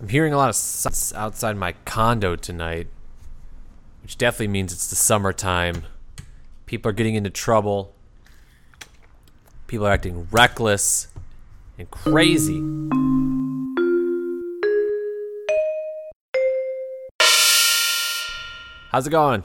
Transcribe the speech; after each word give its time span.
I'm 0.00 0.08
hearing 0.08 0.32
a 0.32 0.36
lot 0.36 0.48
of 0.48 0.54
sounds 0.54 1.12
outside 1.12 1.56
my 1.56 1.72
condo 1.84 2.36
tonight, 2.36 2.86
which 4.02 4.16
definitely 4.16 4.46
means 4.48 4.72
it's 4.72 4.88
the 4.88 4.94
summertime. 4.94 5.82
People 6.66 6.90
are 6.90 6.92
getting 6.92 7.16
into 7.16 7.30
trouble. 7.30 7.92
People 9.66 9.88
are 9.88 9.92
acting 9.92 10.28
reckless 10.30 11.08
and 11.78 11.90
crazy. 11.90 12.62
How's 18.92 19.08
it 19.08 19.10
going? 19.10 19.42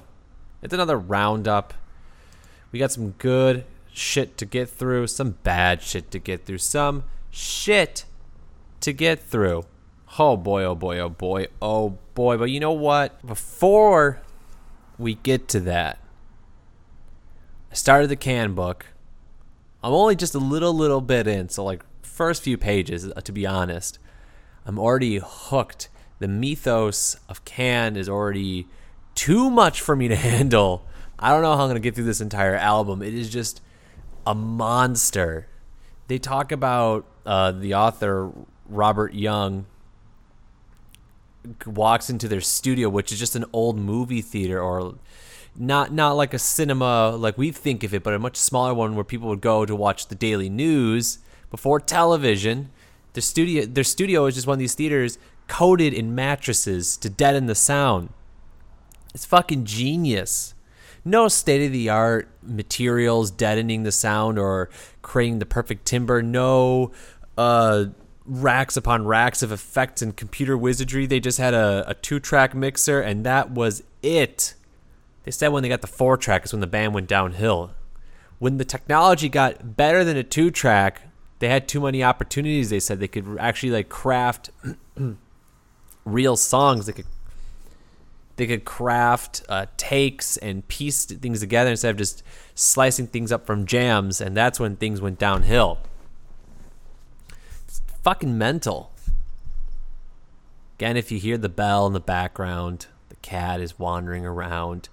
It's 0.62 0.74
another 0.74 1.00
roundup. 1.00 1.74
We 2.72 2.78
got 2.78 2.92
some 2.92 3.12
good 3.18 3.66
shit 3.92 4.38
to 4.38 4.46
get 4.46 4.70
through, 4.70 5.08
some 5.08 5.32
bad 5.42 5.82
shit 5.82 6.12
to 6.12 6.20
get 6.20 6.46
through, 6.46 6.60
some 6.60 7.06
shit 7.32 8.06
to 8.82 8.94
get 8.94 9.20
through. 9.20 9.66
Oh 10.20 10.38
boy, 10.38 10.64
oh 10.64 10.76
boy, 10.76 11.00
oh 11.00 11.10
boy, 11.10 11.48
oh 11.62 11.98
boy. 12.14 12.38
But 12.38 12.52
you 12.52 12.60
know 12.60 12.72
what? 12.72 13.26
Before 13.26 14.22
we 15.00 15.16
get 15.16 15.48
to 15.50 15.60
that, 15.62 15.98
I 17.72 17.76
started 17.76 18.10
the 18.10 18.16
can 18.16 18.54
book. 18.54 18.86
I'm 19.84 19.92
only 19.94 20.16
just 20.16 20.36
a 20.36 20.40
little, 20.40 20.74
little 20.74 21.02
bit 21.02 21.26
in, 21.26 21.50
so 21.50 21.64
like 21.64 21.84
first 22.04 22.44
few 22.44 22.58
pages, 22.58 23.10
uh, 23.10 23.22
to 23.22 23.32
be 23.32 23.46
honest. 23.46 23.98
I'm 24.66 24.78
already 24.80 25.20
hooked. 25.24 25.90
The 26.20 26.28
mythos 26.28 27.18
of 27.28 27.44
can 27.44 27.98
is 27.98 28.08
already 28.08 28.68
too 29.16 29.50
much 29.50 29.82
for 29.82 29.96
me 29.96 30.08
to 30.08 30.16
handle. 30.32 30.86
I 31.18 31.32
don't 31.32 31.42
know 31.42 31.56
how 31.56 31.64
I'm 31.64 31.70
going 31.70 31.76
to 31.76 31.80
get 31.82 31.96
through 31.96 32.06
this 32.06 32.22
entire 32.22 32.56
album. 32.56 33.02
It 33.02 33.14
is 33.14 33.30
just 33.30 33.62
a 34.28 34.36
monster. 34.36 35.48
They 36.08 36.20
talk 36.20 36.52
about 36.52 37.06
uh, 37.26 37.52
the 37.52 37.74
author, 37.74 38.32
Robert 38.68 39.14
Young, 39.14 39.66
walks 41.66 42.10
into 42.10 42.28
their 42.28 42.42
studio, 42.42 42.90
which 42.90 43.12
is 43.12 43.20
just 43.20 43.36
an 43.36 43.46
old 43.54 43.78
movie 43.78 44.22
theater 44.22 44.62
or 44.62 44.96
not 45.56 45.94
not 45.94 46.14
like 46.14 46.34
a 46.34 46.40
cinema 46.40 47.12
like 47.12 47.38
we 47.38 47.52
think 47.52 47.84
of 47.84 47.94
it, 47.94 48.04
but 48.04 48.14
a 48.14 48.20
much 48.20 48.38
smaller 48.38 48.74
one 48.74 48.96
where 48.96 49.04
people 49.04 49.30
would 49.30 49.42
go 49.42 49.66
to 49.66 49.76
watch 49.76 50.08
the 50.08 50.16
daily 50.16 50.50
news 50.50 51.20
before 51.52 51.80
television. 51.80 52.70
Their 53.14 53.22
studio 53.22 53.66
their 53.66 53.84
studio 53.84 54.26
is 54.26 54.36
just 54.36 54.48
one 54.48 54.56
of 54.56 54.60
these 54.60 54.76
theaters 54.76 55.18
coated 55.48 55.94
in 55.94 56.16
mattresses 56.16 56.98
to 56.98 57.10
deaden 57.10 57.46
the 57.46 57.56
sound. 57.56 58.10
It's 59.14 59.26
fucking 59.26 59.66
genius. 59.66 60.56
No 61.06 61.28
state 61.28 61.66
of 61.66 61.72
the 61.72 61.90
art 61.90 62.30
materials 62.42 63.30
deadening 63.30 63.84
the 63.84 63.92
sound 63.92 64.40
or 64.40 64.70
creating 65.02 65.40
the 65.40 65.46
perfect 65.46 65.86
timbre. 65.86 66.24
No 66.24 66.92
uh, 67.38 67.86
racks 68.26 68.78
upon 68.78 69.06
racks 69.06 69.44
of 69.44 69.52
effects 69.52 70.02
and 70.02 70.16
computer 70.16 70.58
wizardry. 70.58 71.06
They 71.06 71.20
just 71.20 71.38
had 71.38 71.54
a, 71.54 71.84
a 71.88 71.94
two 71.94 72.20
track 72.20 72.56
mixer, 72.56 73.02
and 73.02 73.26
that 73.26 73.52
was 73.52 73.84
it. 74.02 74.56
They 75.24 75.32
said 75.32 75.50
when 75.50 75.64
they 75.64 75.70
got 75.70 75.82
the 75.82 75.88
four 75.88 76.18
track 76.18 76.46
is 76.46 76.54
when 76.54 76.62
the 76.62 76.68
band 76.68 76.94
went 76.94 77.08
downhill. 77.08 77.72
When 78.40 78.58
the 78.58 78.66
technology 78.66 79.30
got 79.30 79.78
better 79.78 80.04
than 80.04 80.18
a 80.18 80.24
two 80.24 80.52
track, 80.52 81.02
they 81.40 81.48
had 81.50 81.68
too 81.68 81.82
many 81.82 82.04
opportunities. 82.04 82.70
They 82.70 82.80
said 82.80 83.00
they 83.00 83.08
could 83.08 83.38
actually 83.40 83.72
like 83.72 83.90
craft 83.90 84.50
real 86.06 86.36
songs. 86.36 86.86
They 86.86 86.94
could 86.94 87.06
they 88.36 88.48
could 88.48 88.66
craft 88.66 89.44
uh, 89.48 89.68
takes 89.78 90.38
and 90.38 90.68
piece 90.68 91.06
things 91.06 91.40
together 91.40 91.70
instead 91.70 91.92
of 91.92 91.98
just 91.98 92.24
slicing 92.56 93.08
things 93.08 93.32
up 93.32 93.46
from 93.46 93.66
jams. 93.66 94.20
And 94.20 94.36
that's 94.36 94.60
when 94.60 94.76
things 94.76 95.02
went 95.02 95.20
downhill. 95.20 95.80
Fucking 98.04 98.38
mental. 98.38 98.92
Again, 100.78 100.98
if 100.98 101.10
you 101.10 101.20
hear 101.20 101.38
the 101.38 101.48
bell 101.48 101.88
in 101.88 101.94
the 101.94 102.02
background, 102.02 102.88
the 103.08 103.16
cat 103.18 103.62
is 103.62 103.80
wandering 103.80 104.26
around. 104.26 104.90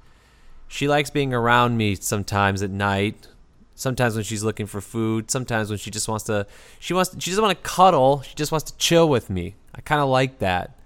She 0.68 0.86
likes 0.86 1.10
being 1.10 1.34
around 1.34 1.76
me 1.76 1.96
sometimes 1.96 2.62
at 2.62 2.70
night. 2.70 3.26
Sometimes 3.74 4.14
when 4.14 4.22
she's 4.22 4.44
looking 4.44 4.66
for 4.66 4.80
food. 4.80 5.28
Sometimes 5.28 5.70
when 5.70 5.78
she 5.78 5.90
just 5.90 6.06
wants 6.06 6.24
to. 6.26 6.46
She 6.78 6.94
wants. 6.94 7.16
She 7.18 7.30
doesn't 7.32 7.42
want 7.42 7.58
to 7.58 7.68
cuddle. 7.68 8.22
She 8.22 8.36
just 8.36 8.52
wants 8.52 8.70
to 8.70 8.78
chill 8.78 9.08
with 9.08 9.28
me. 9.28 9.56
I 9.74 9.80
kind 9.80 10.00
of 10.00 10.08
like 10.08 10.38
that. 10.38 10.78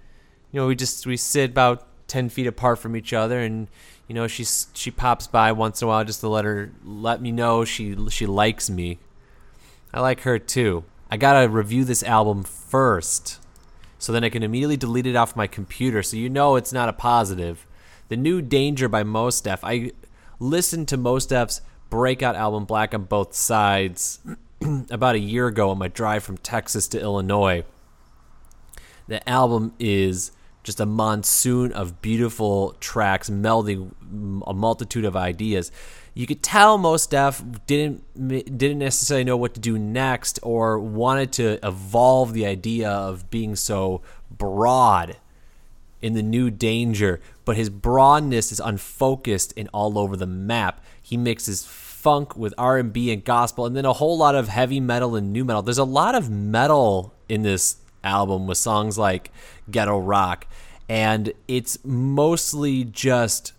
You 0.51 0.61
know, 0.61 0.67
we 0.67 0.75
just 0.75 1.05
we 1.05 1.17
sit 1.17 1.51
about 1.51 1.85
ten 2.07 2.29
feet 2.29 2.47
apart 2.47 2.79
from 2.79 2.95
each 2.95 3.13
other, 3.13 3.39
and 3.39 3.67
you 4.07 4.15
know 4.15 4.25
she's 4.25 4.67
she 4.73 4.89
pops 4.89 5.27
by 5.27 5.51
once 5.51 5.79
in 5.83 5.85
a 5.85 5.89
while 5.89 6.03
just 6.03 6.21
to 6.21 6.27
let 6.27 6.45
her 6.45 6.71
let 6.83 7.21
me 7.21 7.31
know 7.31 7.65
she 7.65 7.95
she 8.09 8.25
likes 8.25 8.67
me. 8.67 8.97
I 9.93 9.99
like 9.99 10.21
her 10.21 10.39
too. 10.39 10.85
I 11.15 11.17
gotta 11.17 11.47
review 11.47 11.85
this 11.85 12.03
album 12.03 12.43
first, 12.43 13.39
so 13.97 14.11
then 14.11 14.25
I 14.25 14.29
can 14.29 14.43
immediately 14.43 14.75
delete 14.75 15.07
it 15.07 15.15
off 15.15 15.33
my 15.33 15.47
computer, 15.47 16.03
so 16.03 16.17
you 16.17 16.29
know 16.29 16.57
it's 16.57 16.73
not 16.73 16.89
a 16.89 16.91
positive. 16.93 17.65
The 18.09 18.17
new 18.17 18.41
Danger 18.41 18.89
by 18.89 19.03
Mos 19.03 19.39
Def. 19.39 19.63
I 19.63 19.93
listened 20.41 20.89
to 20.89 20.97
Mos 20.97 21.25
Def's 21.25 21.61
breakout 21.89 22.35
album 22.35 22.65
Black 22.65 22.93
on 22.93 23.05
Both 23.05 23.33
Sides 23.33 24.19
about 24.89 25.15
a 25.15 25.19
year 25.19 25.47
ago 25.47 25.69
on 25.69 25.77
my 25.77 25.87
drive 25.87 26.21
from 26.25 26.35
Texas 26.35 26.85
to 26.89 26.99
Illinois. 26.99 27.63
The 29.07 29.25
album 29.29 29.73
is 29.79 30.31
just 30.65 30.79
a 30.79 30.85
monsoon 30.85 31.71
of 31.71 32.01
beautiful 32.01 32.75
tracks 32.79 33.29
melding 33.29 33.91
a 34.47 34.53
multitude 34.53 35.05
of 35.05 35.15
ideas. 35.15 35.71
You 36.15 36.25
could 36.25 36.41
tell 36.41 36.79
Mos 36.79 37.05
Def 37.05 37.43
didn't 37.67 38.01
didn't 38.57 38.79
necessarily 38.79 39.23
know 39.23 39.37
what 39.37 39.53
to 39.53 39.59
do 39.59 39.77
next 39.77 40.39
or 40.41 40.79
wanted 40.79 41.31
to 41.33 41.65
evolve 41.65 42.33
the 42.33 42.47
idea 42.47 42.89
of 42.89 43.29
being 43.29 43.55
so 43.55 44.01
broad 44.31 45.17
in 46.01 46.13
the 46.13 46.23
new 46.23 46.49
danger, 46.49 47.21
but 47.45 47.55
his 47.55 47.69
broadness 47.69 48.51
is 48.51 48.59
unfocused 48.59 49.53
and 49.55 49.69
all 49.71 49.99
over 49.99 50.17
the 50.17 50.27
map. 50.27 50.83
He 51.01 51.15
mixes 51.15 51.63
funk 51.65 52.35
with 52.35 52.53
R&B 52.57 53.11
and 53.11 53.23
gospel 53.23 53.65
and 53.65 53.75
then 53.75 53.85
a 53.85 53.93
whole 53.93 54.17
lot 54.17 54.35
of 54.35 54.47
heavy 54.47 54.79
metal 54.79 55.15
and 55.15 55.31
nu 55.31 55.45
metal. 55.45 55.61
There's 55.61 55.77
a 55.77 55.83
lot 55.83 56.15
of 56.15 56.29
metal 56.29 57.13
in 57.29 57.43
this 57.43 57.77
album 58.05 58.47
with 58.47 58.57
songs 58.57 58.97
like 58.97 59.31
Ghetto 59.69 59.99
Rock 59.99 60.47
and 60.87 61.33
it's 61.47 61.83
mostly 61.83 62.83
just 62.83 63.53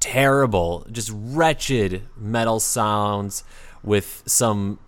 terrible, 0.00 0.86
just 0.90 1.10
wretched 1.14 2.02
metal 2.16 2.58
sounds 2.58 3.44
with 3.82 4.22
some 4.26 4.78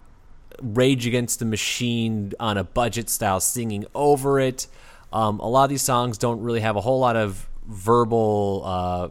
Rage 0.61 1.07
Against 1.07 1.39
the 1.39 1.45
Machine 1.45 2.33
on 2.41 2.57
a 2.57 2.65
budget 2.65 3.09
style 3.09 3.41
singing 3.41 3.87
over 3.95 4.41
it. 4.41 4.67
Um, 5.13 5.39
a 5.41 5.49
lot 5.49 5.65
of 5.65 5.71
these 5.71 5.83
songs 5.83 6.19
don't 6.19 6.41
really 6.41 6.61
have 6.61 6.77
a 6.77 6.81
whole 6.81 6.99
lot 6.99 7.17
of 7.17 7.49
verbal 7.67 8.63
uh, 8.65 9.09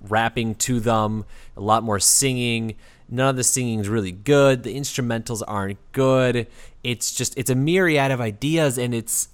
rapping 0.00 0.54
to 0.56 0.80
them, 0.80 1.24
a 1.56 1.60
lot 1.60 1.82
more 1.82 2.00
singing. 2.00 2.76
None 3.08 3.28
of 3.28 3.36
the 3.36 3.44
singing 3.44 3.80
is 3.80 3.88
really 3.88 4.12
good. 4.12 4.62
The 4.62 4.74
instrumentals 4.74 5.42
aren't 5.46 5.78
good. 5.92 6.46
It's 6.82 7.12
just 7.12 7.36
it's 7.36 7.50
a 7.50 7.54
myriad 7.54 8.10
of 8.10 8.20
ideas, 8.20 8.78
and 8.78 8.94
it's 8.94 9.28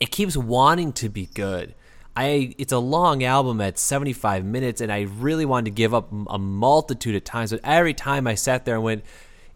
it 0.00 0.10
keeps 0.10 0.36
wanting 0.36 0.92
to 0.94 1.08
be 1.08 1.26
good. 1.26 1.74
I 2.16 2.54
it's 2.58 2.72
a 2.72 2.78
long 2.78 3.22
album 3.22 3.60
at 3.60 3.78
75 3.78 4.44
minutes, 4.44 4.80
and 4.80 4.90
I 4.90 5.02
really 5.02 5.44
wanted 5.44 5.66
to 5.66 5.70
give 5.72 5.94
up 5.94 6.10
a 6.28 6.38
multitude 6.38 7.14
of 7.14 7.24
times. 7.24 7.50
But 7.50 7.60
every 7.62 7.94
time 7.94 8.26
I 8.26 8.34
sat 8.34 8.64
there 8.64 8.76
and 8.76 8.84
went, 8.84 9.04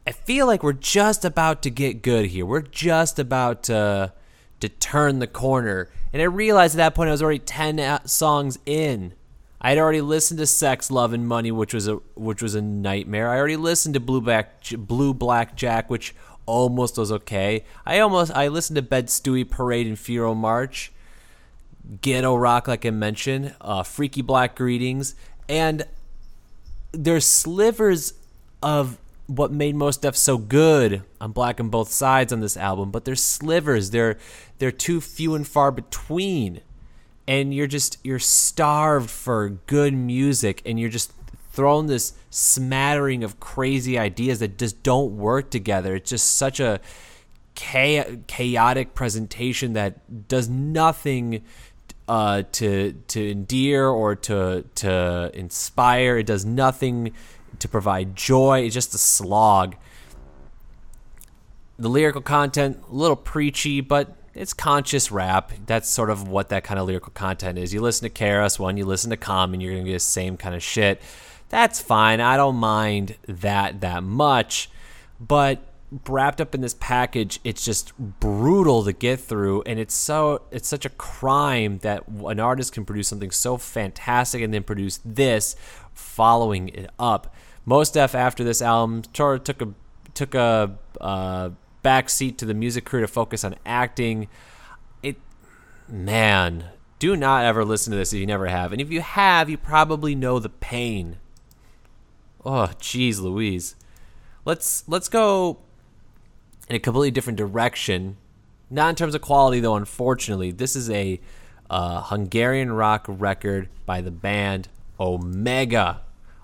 I 0.06 0.12
feel 0.12 0.46
like 0.46 0.62
we're 0.62 0.72
just 0.72 1.24
about 1.24 1.62
to 1.62 1.70
get 1.70 2.02
good 2.02 2.26
here. 2.26 2.44
We're 2.46 2.60
just 2.60 3.18
about 3.18 3.62
to 3.64 4.12
to 4.60 4.68
turn 4.68 5.18
the 5.18 5.26
corner. 5.26 5.90
And 6.12 6.20
I 6.20 6.26
realized 6.26 6.74
at 6.74 6.78
that 6.78 6.94
point 6.94 7.08
I 7.08 7.12
was 7.12 7.22
already 7.22 7.38
10 7.38 7.80
uh, 7.80 8.04
songs 8.04 8.58
in. 8.66 9.14
I 9.60 9.70
had 9.70 9.78
already 9.78 10.00
listened 10.00 10.38
to 10.38 10.46
Sex, 10.46 10.90
Love, 10.90 11.12
and 11.12 11.28
Money, 11.28 11.50
which 11.50 11.74
was 11.74 11.86
a 11.86 11.96
which 12.14 12.40
was 12.42 12.54
a 12.54 12.62
nightmare. 12.62 13.28
I 13.28 13.36
already 13.36 13.56
listened 13.56 13.94
to 13.94 14.00
Blue 14.00 14.20
Black 14.20 14.62
Blue 14.70 15.12
Black 15.12 15.54
Jack, 15.54 15.90
which 15.90 16.14
almost 16.50 16.98
was 16.98 17.12
okay. 17.12 17.64
I 17.86 18.00
almost 18.00 18.32
I 18.32 18.48
listened 18.48 18.76
to 18.76 18.82
Bed 18.82 19.06
Stuy 19.06 19.48
Parade 19.48 19.86
and 19.86 19.98
Funeral 19.98 20.34
March, 20.34 20.92
Ghetto 22.02 22.34
Rock, 22.34 22.66
like 22.66 22.84
I 22.84 22.90
mentioned, 22.90 23.54
uh, 23.60 23.84
Freaky 23.84 24.20
Black 24.20 24.56
Greetings, 24.56 25.14
and 25.48 25.84
there's 26.92 27.24
slivers 27.24 28.14
of 28.62 28.98
what 29.26 29.52
made 29.52 29.76
Mos 29.76 29.96
Def 29.96 30.16
so 30.16 30.36
good 30.36 31.02
on 31.20 31.30
Black 31.30 31.60
on 31.60 31.68
Both 31.68 31.90
Sides 31.90 32.32
on 32.32 32.40
this 32.40 32.56
album, 32.56 32.90
but 32.90 33.04
there's 33.04 33.22
slivers. 33.22 33.90
They're 33.90 34.18
they're 34.58 34.72
too 34.72 35.00
few 35.00 35.34
and 35.34 35.46
far 35.46 35.70
between. 35.70 36.60
And 37.28 37.54
you're 37.54 37.68
just 37.68 37.98
you're 38.02 38.18
starved 38.18 39.08
for 39.08 39.50
good 39.68 39.94
music 39.94 40.62
and 40.66 40.80
you're 40.80 40.90
just 40.90 41.12
thrown 41.52 41.86
this 41.86 42.14
smattering 42.30 43.24
of 43.24 43.40
crazy 43.40 43.98
ideas 43.98 44.38
that 44.38 44.56
just 44.56 44.82
don't 44.82 45.16
work 45.16 45.50
together. 45.50 45.96
It's 45.96 46.10
just 46.10 46.36
such 46.36 46.60
a 46.60 46.80
chaotic 47.54 48.94
presentation 48.94 49.74
that 49.74 50.28
does 50.28 50.48
nothing 50.48 51.42
uh, 52.08 52.42
to 52.52 52.92
to 53.08 53.30
endear 53.30 53.86
or 53.86 54.16
to 54.16 54.64
to 54.76 55.30
inspire. 55.34 56.18
It 56.18 56.26
does 56.26 56.44
nothing 56.44 57.12
to 57.58 57.68
provide 57.68 58.16
joy. 58.16 58.60
It's 58.60 58.74
just 58.74 58.94
a 58.94 58.98
slog. 58.98 59.76
The 61.78 61.88
lyrical 61.88 62.20
content 62.20 62.82
a 62.90 62.94
little 62.94 63.16
preachy, 63.16 63.80
but 63.80 64.16
it's 64.34 64.52
conscious 64.52 65.10
rap. 65.10 65.52
That's 65.66 65.88
sort 65.88 66.10
of 66.10 66.28
what 66.28 66.48
that 66.50 66.64
kind 66.64 66.78
of 66.80 66.86
lyrical 66.86 67.12
content 67.12 67.58
is. 67.58 67.72
You 67.72 67.80
listen 67.80 68.08
to 68.08 68.14
KRS 68.14 68.58
One, 68.58 68.76
you 68.76 68.84
listen 68.84 69.10
to 69.10 69.16
Common, 69.16 69.60
you're 69.60 69.72
gonna 69.72 69.84
get 69.84 69.92
the 69.94 70.00
same 70.00 70.36
kind 70.36 70.54
of 70.54 70.62
shit. 70.62 71.00
That's 71.50 71.80
fine. 71.80 72.20
I 72.20 72.36
don't 72.36 72.56
mind 72.56 73.16
that 73.26 73.80
that 73.80 74.02
much, 74.02 74.70
but 75.20 75.60
wrapped 76.08 76.40
up 76.40 76.54
in 76.54 76.60
this 76.60 76.74
package, 76.74 77.40
it's 77.42 77.64
just 77.64 77.96
brutal 77.98 78.84
to 78.84 78.92
get 78.92 79.20
through, 79.20 79.62
and 79.66 79.78
it's 79.78 79.94
so 79.94 80.42
it's 80.50 80.68
such 80.68 80.84
a 80.84 80.90
crime 80.90 81.78
that 81.78 82.04
an 82.08 82.40
artist 82.40 82.72
can 82.72 82.84
produce 82.84 83.08
something 83.08 83.32
so 83.32 83.56
fantastic 83.56 84.42
and 84.42 84.54
then 84.54 84.62
produce 84.62 85.00
this, 85.04 85.56
following 85.92 86.68
it 86.68 86.90
up. 86.98 87.34
Mos 87.66 87.90
Def 87.90 88.14
after 88.14 88.44
this 88.44 88.62
album 88.62 89.02
took 89.12 89.60
a 89.60 89.74
took 90.14 90.34
a 90.34 90.78
uh, 91.00 91.50
backseat 91.84 92.36
to 92.38 92.44
the 92.44 92.54
music 92.54 92.84
career 92.84 93.02
to 93.02 93.08
focus 93.08 93.42
on 93.42 93.56
acting. 93.66 94.28
It, 95.02 95.16
man, 95.88 96.64
do 97.00 97.16
not 97.16 97.44
ever 97.44 97.64
listen 97.64 97.90
to 97.90 97.96
this 97.96 98.12
if 98.12 98.20
you 98.20 98.26
never 98.26 98.46
have. 98.46 98.72
And 98.72 98.80
if 98.80 98.90
you 98.90 99.00
have, 99.00 99.50
you 99.50 99.56
probably 99.56 100.14
know 100.14 100.38
the 100.38 100.48
pain. 100.48 101.16
Oh, 102.44 102.70
jeez, 102.80 103.20
Louise. 103.20 103.76
Let's 104.44 104.84
let's 104.88 105.08
go 105.08 105.58
in 106.68 106.76
a 106.76 106.78
completely 106.78 107.10
different 107.10 107.36
direction. 107.36 108.16
Not 108.70 108.90
in 108.90 108.94
terms 108.94 109.14
of 109.14 109.20
quality, 109.20 109.60
though. 109.60 109.74
Unfortunately, 109.74 110.50
this 110.50 110.76
is 110.76 110.88
a 110.90 111.20
uh, 111.68 112.02
Hungarian 112.02 112.72
rock 112.72 113.04
record 113.08 113.68
by 113.84 114.00
the 114.00 114.10
band 114.10 114.68
Omega. 114.98 116.02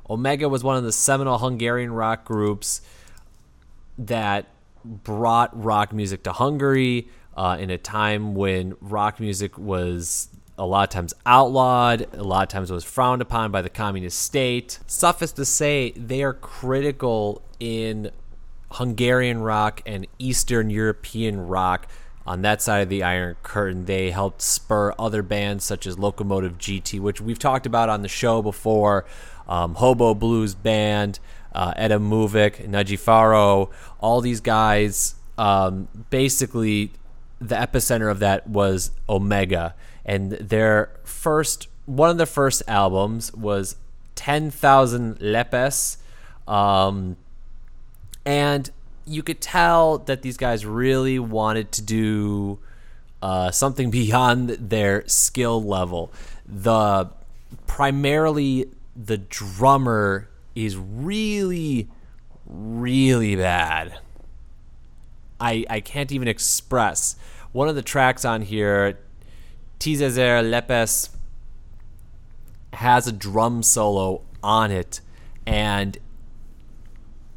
Omega 0.08 0.48
was 0.48 0.62
one 0.62 0.76
of 0.76 0.84
the 0.84 0.92
seminal 0.92 1.38
Hungarian 1.38 1.92
rock 1.92 2.24
groups 2.24 2.80
that 3.98 4.46
brought 4.84 5.50
rock 5.64 5.92
music 5.92 6.22
to 6.24 6.32
Hungary 6.32 7.08
uh, 7.36 7.56
in 7.58 7.70
a 7.70 7.78
time 7.78 8.34
when 8.34 8.76
rock 8.80 9.18
music 9.18 9.58
was 9.58 10.28
a 10.58 10.66
lot 10.66 10.84
of 10.84 10.88
times 10.90 11.14
outlawed, 11.24 12.08
a 12.14 12.22
lot 12.22 12.44
of 12.44 12.48
times 12.48 12.70
was 12.70 12.84
frowned 12.84 13.22
upon 13.22 13.50
by 13.50 13.62
the 13.62 13.70
communist 13.70 14.18
state. 14.18 14.78
Suffice 14.86 15.32
to 15.32 15.44
say, 15.44 15.90
they 15.92 16.22
are 16.22 16.32
critical 16.32 17.42
in 17.60 18.10
Hungarian 18.72 19.40
rock 19.40 19.82
and 19.86 20.06
Eastern 20.18 20.70
European 20.70 21.46
rock. 21.46 21.88
On 22.26 22.42
that 22.42 22.60
side 22.60 22.80
of 22.80 22.88
the 22.88 23.02
Iron 23.02 23.36
Curtain, 23.42 23.84
they 23.84 24.10
helped 24.10 24.42
spur 24.42 24.92
other 24.98 25.22
bands 25.22 25.64
such 25.64 25.86
as 25.86 25.98
Locomotive 25.98 26.58
GT, 26.58 26.98
which 26.98 27.20
we've 27.20 27.38
talked 27.38 27.66
about 27.66 27.88
on 27.88 28.02
the 28.02 28.08
show 28.08 28.42
before, 28.42 29.04
um, 29.46 29.74
Hobo 29.76 30.12
Blues 30.14 30.54
Band, 30.54 31.20
uh, 31.54 31.72
Edda 31.76 31.98
Művek, 31.98 32.68
Nagyfaro, 32.68 33.70
all 34.00 34.20
these 34.20 34.40
guys. 34.40 35.14
Um, 35.38 35.86
basically, 36.10 36.92
the 37.40 37.54
epicenter 37.54 38.10
of 38.10 38.18
that 38.18 38.48
was 38.48 38.90
Omega, 39.08 39.74
and 40.06 40.32
their 40.32 40.90
first 41.02 41.68
one 41.84 42.08
of 42.08 42.16
the 42.16 42.26
first 42.26 42.62
albums 42.66 43.32
was 43.34 43.76
Ten 44.14 44.50
Thousand 44.50 45.20
Lepes, 45.20 45.98
um, 46.48 47.16
and 48.24 48.70
you 49.04 49.22
could 49.22 49.40
tell 49.40 49.98
that 49.98 50.22
these 50.22 50.36
guys 50.36 50.64
really 50.64 51.18
wanted 51.18 51.72
to 51.72 51.82
do 51.82 52.58
uh, 53.20 53.50
something 53.50 53.90
beyond 54.02 54.50
their 54.50 55.06
skill 55.06 55.62
level. 55.62 56.12
The 56.46 57.10
primarily 57.66 58.70
the 58.94 59.18
drummer 59.18 60.28
is 60.54 60.76
really, 60.76 61.88
really 62.46 63.36
bad. 63.36 63.98
I 65.40 65.66
I 65.68 65.80
can't 65.80 66.12
even 66.12 66.28
express. 66.28 67.16
One 67.52 67.68
of 67.68 67.74
the 67.74 67.82
tracks 67.82 68.24
on 68.24 68.42
here, 68.42 68.98
Tizezer 69.78 70.48
Lepes, 70.48 71.10
has 72.72 73.06
a 73.06 73.12
drum 73.12 73.62
solo 73.62 74.22
on 74.42 74.70
it, 74.70 75.00
and 75.46 75.96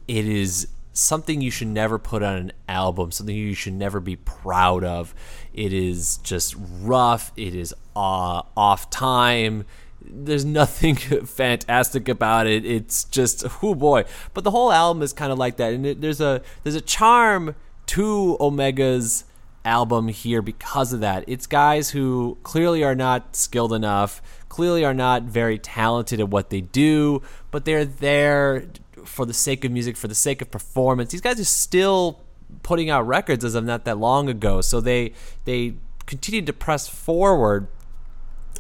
it 0.08 0.26
is 0.26 0.68
something 0.92 1.40
you 1.40 1.52
should 1.52 1.68
never 1.68 1.98
put 1.98 2.22
on 2.24 2.36
an 2.36 2.52
album, 2.68 3.12
something 3.12 3.36
you 3.36 3.54
should 3.54 3.74
never 3.74 4.00
be 4.00 4.16
proud 4.18 4.84
of. 4.84 5.14
It 5.54 5.72
is 5.72 6.18
just 6.18 6.56
rough, 6.58 7.32
it 7.38 7.56
is 7.56 7.74
uh, 7.96 8.42
off 8.58 8.90
time, 8.90 9.66
there's 10.10 10.46
nothing 10.46 10.96
fantastic 11.26 12.10
about 12.10 12.48
it. 12.48 12.66
It's 12.66 13.04
just 13.06 13.46
oh 13.64 13.76
boy. 13.76 14.06
But 14.34 14.44
the 14.44 14.52
whole 14.52 14.72
album 14.72 15.04
is 15.04 15.14
kind 15.14 15.32
of 15.32 15.38
like 15.38 15.58
that, 15.58 15.74
and 15.74 15.86
it, 15.86 16.02
there's 16.02 16.22
a 16.22 16.42
there's 16.64 16.76
a 16.76 16.82
charm 16.82 17.56
to 17.88 18.38
Omega's 18.40 19.26
album 19.70 20.08
here 20.08 20.42
because 20.42 20.92
of 20.92 21.00
that. 21.00 21.24
It's 21.28 21.48
guys 21.48 21.92
who 21.92 22.38
clearly 22.44 22.84
are 22.84 22.96
not 22.96 23.36
skilled 23.36 23.72
enough, 23.72 24.22
clearly 24.50 24.84
are 24.84 24.94
not 24.94 25.24
very 25.24 25.58
talented 25.58 26.20
at 26.20 26.30
what 26.30 26.50
they 26.50 26.62
do, 26.62 27.22
but 27.52 27.66
they're 27.66 27.86
there 27.86 28.66
for 29.06 29.26
the 29.26 29.34
sake 29.34 29.64
of 29.64 29.72
music, 29.72 29.96
for 29.96 30.08
the 30.08 30.16
sake 30.16 30.42
of 30.42 30.52
performance. 30.52 31.12
These 31.12 31.22
guys 31.22 31.40
are 31.40 31.46
still 31.46 32.22
putting 32.64 32.90
out 32.90 33.08
records 33.08 33.46
as 33.46 33.56
of 33.56 33.64
not 33.64 33.86
that 33.86 33.98
long 33.98 34.28
ago, 34.28 34.62
so 34.62 34.82
they 34.82 35.14
they 35.46 35.76
continue 36.06 36.42
to 36.42 36.54
press 36.54 36.88
forward 36.88 37.68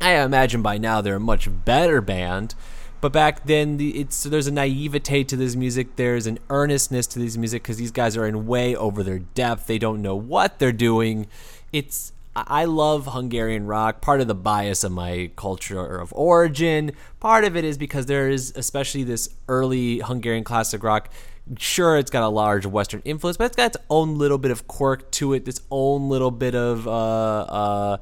I 0.01 0.13
imagine 0.13 0.61
by 0.61 0.77
now 0.77 1.01
they're 1.01 1.15
a 1.15 1.19
much 1.19 1.49
better 1.65 2.01
band. 2.01 2.55
But 3.01 3.13
back 3.13 3.45
then, 3.45 3.77
the, 3.77 3.99
it's 3.99 4.23
there's 4.23 4.47
a 4.47 4.51
naivete 4.51 5.23
to 5.25 5.35
this 5.37 5.55
music. 5.55 5.95
There's 5.95 6.27
an 6.27 6.39
earnestness 6.49 7.07
to 7.07 7.19
this 7.19 7.37
music 7.37 7.63
because 7.63 7.77
these 7.77 7.91
guys 7.91 8.17
are 8.17 8.25
in 8.25 8.45
way 8.45 8.75
over 8.75 9.03
their 9.03 9.19
depth. 9.19 9.67
They 9.67 9.79
don't 9.79 10.01
know 10.01 10.15
what 10.15 10.59
they're 10.59 10.71
doing. 10.73 11.27
It's 11.71 12.11
I 12.35 12.65
love 12.65 13.07
Hungarian 13.07 13.65
rock. 13.67 14.01
Part 14.01 14.21
of 14.21 14.27
the 14.27 14.35
bias 14.35 14.83
of 14.83 14.91
my 14.91 15.31
culture 15.35 15.97
of 15.97 16.13
origin. 16.13 16.91
Part 17.19 17.43
of 17.43 17.55
it 17.55 17.63
is 17.63 17.77
because 17.77 18.05
there 18.05 18.29
is, 18.29 18.53
especially 18.55 19.03
this 19.03 19.29
early 19.47 19.99
Hungarian 19.99 20.43
classic 20.43 20.83
rock. 20.83 21.09
Sure, 21.57 21.97
it's 21.97 22.11
got 22.11 22.23
a 22.23 22.29
large 22.29 22.65
Western 22.65 23.01
influence, 23.05 23.37
but 23.37 23.45
it's 23.45 23.55
got 23.55 23.75
its 23.75 23.77
own 23.89 24.17
little 24.17 24.37
bit 24.37 24.51
of 24.51 24.67
quirk 24.67 25.09
to 25.11 25.33
it. 25.33 25.47
Its 25.47 25.61
own 25.71 26.09
little 26.09 26.31
bit 26.31 26.53
of. 26.53 26.87
Uh, 26.87 26.91
uh, 26.91 27.97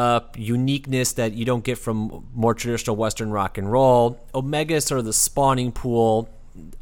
uh, 0.00 0.20
uniqueness 0.34 1.12
that 1.12 1.34
you 1.34 1.44
don't 1.44 1.62
get 1.62 1.76
from 1.76 2.26
more 2.32 2.54
traditional 2.54 2.96
Western 2.96 3.30
rock 3.30 3.58
and 3.58 3.70
roll. 3.70 4.18
Omega 4.34 4.76
is 4.76 4.86
sort 4.86 4.98
of 4.98 5.04
the 5.04 5.12
spawning 5.12 5.72
pool. 5.72 6.26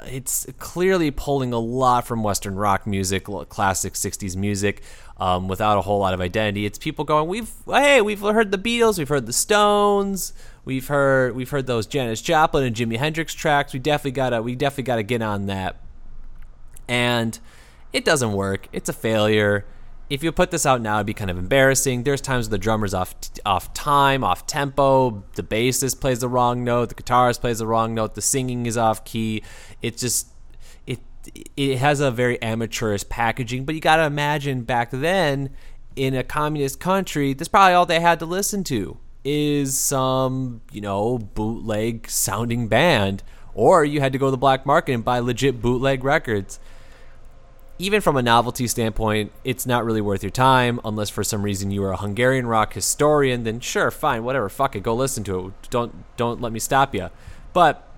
It's 0.06 0.46
clearly 0.58 1.10
pulling 1.10 1.52
a 1.52 1.58
lot 1.58 2.06
from 2.06 2.22
Western 2.22 2.54
rock 2.54 2.86
music, 2.86 3.24
classic 3.48 3.94
'60s 3.94 4.36
music, 4.36 4.82
um, 5.16 5.48
without 5.48 5.78
a 5.78 5.80
whole 5.80 5.98
lot 5.98 6.14
of 6.14 6.20
identity. 6.20 6.64
It's 6.64 6.78
people 6.78 7.04
going, 7.04 7.28
"We've 7.28 7.50
hey, 7.66 8.00
we've 8.00 8.20
heard 8.20 8.52
the 8.52 8.58
Beatles, 8.58 8.98
we've 8.98 9.08
heard 9.08 9.26
the 9.26 9.32
Stones, 9.32 10.32
we've 10.64 10.86
heard 10.86 11.34
we've 11.34 11.50
heard 11.50 11.66
those 11.66 11.88
Janis 11.88 12.22
Joplin 12.22 12.62
and 12.62 12.76
Jimi 12.76 12.98
Hendrix 12.98 13.34
tracks. 13.34 13.72
We 13.72 13.80
definitely 13.80 14.12
gotta 14.12 14.42
we 14.42 14.54
definitely 14.54 14.84
gotta 14.84 15.02
get 15.02 15.22
on 15.22 15.46
that." 15.46 15.74
And 16.86 17.36
it 17.92 18.04
doesn't 18.04 18.32
work. 18.32 18.68
It's 18.72 18.88
a 18.88 18.92
failure 18.92 19.64
if 20.10 20.22
you 20.22 20.32
put 20.32 20.50
this 20.50 20.64
out 20.64 20.80
now, 20.80 20.96
it'd 20.96 21.06
be 21.06 21.14
kind 21.14 21.30
of 21.30 21.38
embarrassing. 21.38 22.04
There's 22.04 22.20
times 22.20 22.48
the 22.48 22.58
drummer's 22.58 22.94
off 22.94 23.14
off 23.44 23.74
time, 23.74 24.24
off 24.24 24.46
tempo. 24.46 25.22
The 25.34 25.42
bassist 25.42 26.00
plays 26.00 26.20
the 26.20 26.28
wrong 26.28 26.64
note. 26.64 26.88
The 26.88 26.94
guitarist 26.94 27.40
plays 27.40 27.58
the 27.58 27.66
wrong 27.66 27.94
note. 27.94 28.14
The 28.14 28.22
singing 28.22 28.66
is 28.66 28.76
off 28.76 29.04
key. 29.04 29.42
It 29.82 29.98
just 29.98 30.28
it 30.86 31.00
it 31.56 31.78
has 31.78 32.00
a 32.00 32.10
very 32.10 32.40
amateurish 32.40 33.08
packaging. 33.08 33.64
But 33.66 33.74
you 33.74 33.80
got 33.80 33.96
to 33.96 34.04
imagine 34.04 34.62
back 34.62 34.90
then 34.90 35.50
in 35.94 36.14
a 36.14 36.24
communist 36.24 36.80
country, 36.80 37.34
that's 37.34 37.48
probably 37.48 37.74
all 37.74 37.86
they 37.86 38.00
had 38.00 38.18
to 38.20 38.26
listen 38.26 38.64
to 38.64 38.98
is 39.24 39.76
some 39.76 40.62
you 40.72 40.80
know 40.80 41.18
bootleg 41.18 42.08
sounding 42.08 42.66
band, 42.66 43.22
or 43.52 43.84
you 43.84 44.00
had 44.00 44.12
to 44.12 44.18
go 44.18 44.28
to 44.28 44.30
the 44.30 44.38
black 44.38 44.64
market 44.64 44.94
and 44.94 45.04
buy 45.04 45.18
legit 45.18 45.60
bootleg 45.60 46.02
records 46.02 46.58
even 47.78 48.00
from 48.00 48.16
a 48.16 48.22
novelty 48.22 48.66
standpoint, 48.66 49.30
it's 49.44 49.64
not 49.64 49.84
really 49.84 50.00
worth 50.00 50.22
your 50.22 50.30
time 50.30 50.80
unless 50.84 51.10
for 51.10 51.22
some 51.22 51.42
reason 51.42 51.70
you 51.70 51.82
are 51.84 51.92
a 51.92 51.96
Hungarian 51.96 52.46
rock 52.46 52.74
historian. 52.74 53.44
Then 53.44 53.60
sure, 53.60 53.90
fine, 53.90 54.24
whatever, 54.24 54.48
fuck 54.48 54.74
it, 54.74 54.82
go 54.82 54.94
listen 54.94 55.22
to 55.24 55.48
it. 55.48 55.70
Don't 55.70 55.94
don't 56.16 56.40
let 56.40 56.52
me 56.52 56.58
stop 56.58 56.94
you. 56.94 57.10
But 57.52 57.88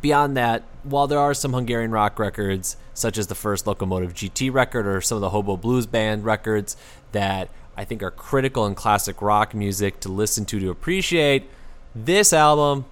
beyond 0.00 0.36
that, 0.36 0.62
while 0.84 1.06
there 1.06 1.18
are 1.18 1.34
some 1.34 1.52
Hungarian 1.52 1.90
rock 1.90 2.18
records, 2.18 2.76
such 2.92 3.18
as 3.18 3.26
the 3.26 3.34
first 3.34 3.66
Locomotive 3.66 4.14
GT 4.14 4.52
record 4.52 4.86
or 4.86 5.00
some 5.00 5.16
of 5.16 5.22
the 5.22 5.30
Hobo 5.30 5.56
Blues 5.56 5.86
Band 5.86 6.24
records 6.24 6.76
that 7.12 7.48
I 7.76 7.84
think 7.84 8.02
are 8.02 8.10
critical 8.10 8.66
in 8.66 8.74
classic 8.74 9.20
rock 9.20 9.54
music 9.54 9.98
to 10.00 10.08
listen 10.08 10.44
to 10.46 10.60
to 10.60 10.70
appreciate, 10.70 11.48
this 11.94 12.32
album, 12.32 12.84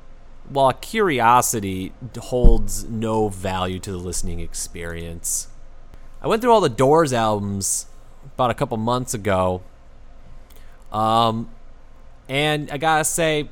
while 0.49 0.73
curiosity, 0.73 1.93
holds 2.19 2.85
no 2.85 3.29
value 3.29 3.79
to 3.81 3.93
the 3.93 3.99
listening 3.99 4.41
experience. 4.41 5.49
I 6.23 6.29
went 6.29 6.41
through 6.41 6.53
all 6.53 6.61
the 6.61 6.69
Doors 6.69 7.13
albums 7.13 7.87
about 8.37 8.51
a 8.51 8.55
couple 8.55 8.77
months 8.77 9.13
ago. 9.13 9.63
Um, 10.93 11.51
and 12.29 12.71
I 12.71 12.79
gotta 12.79 13.05
say, 13.05 13.49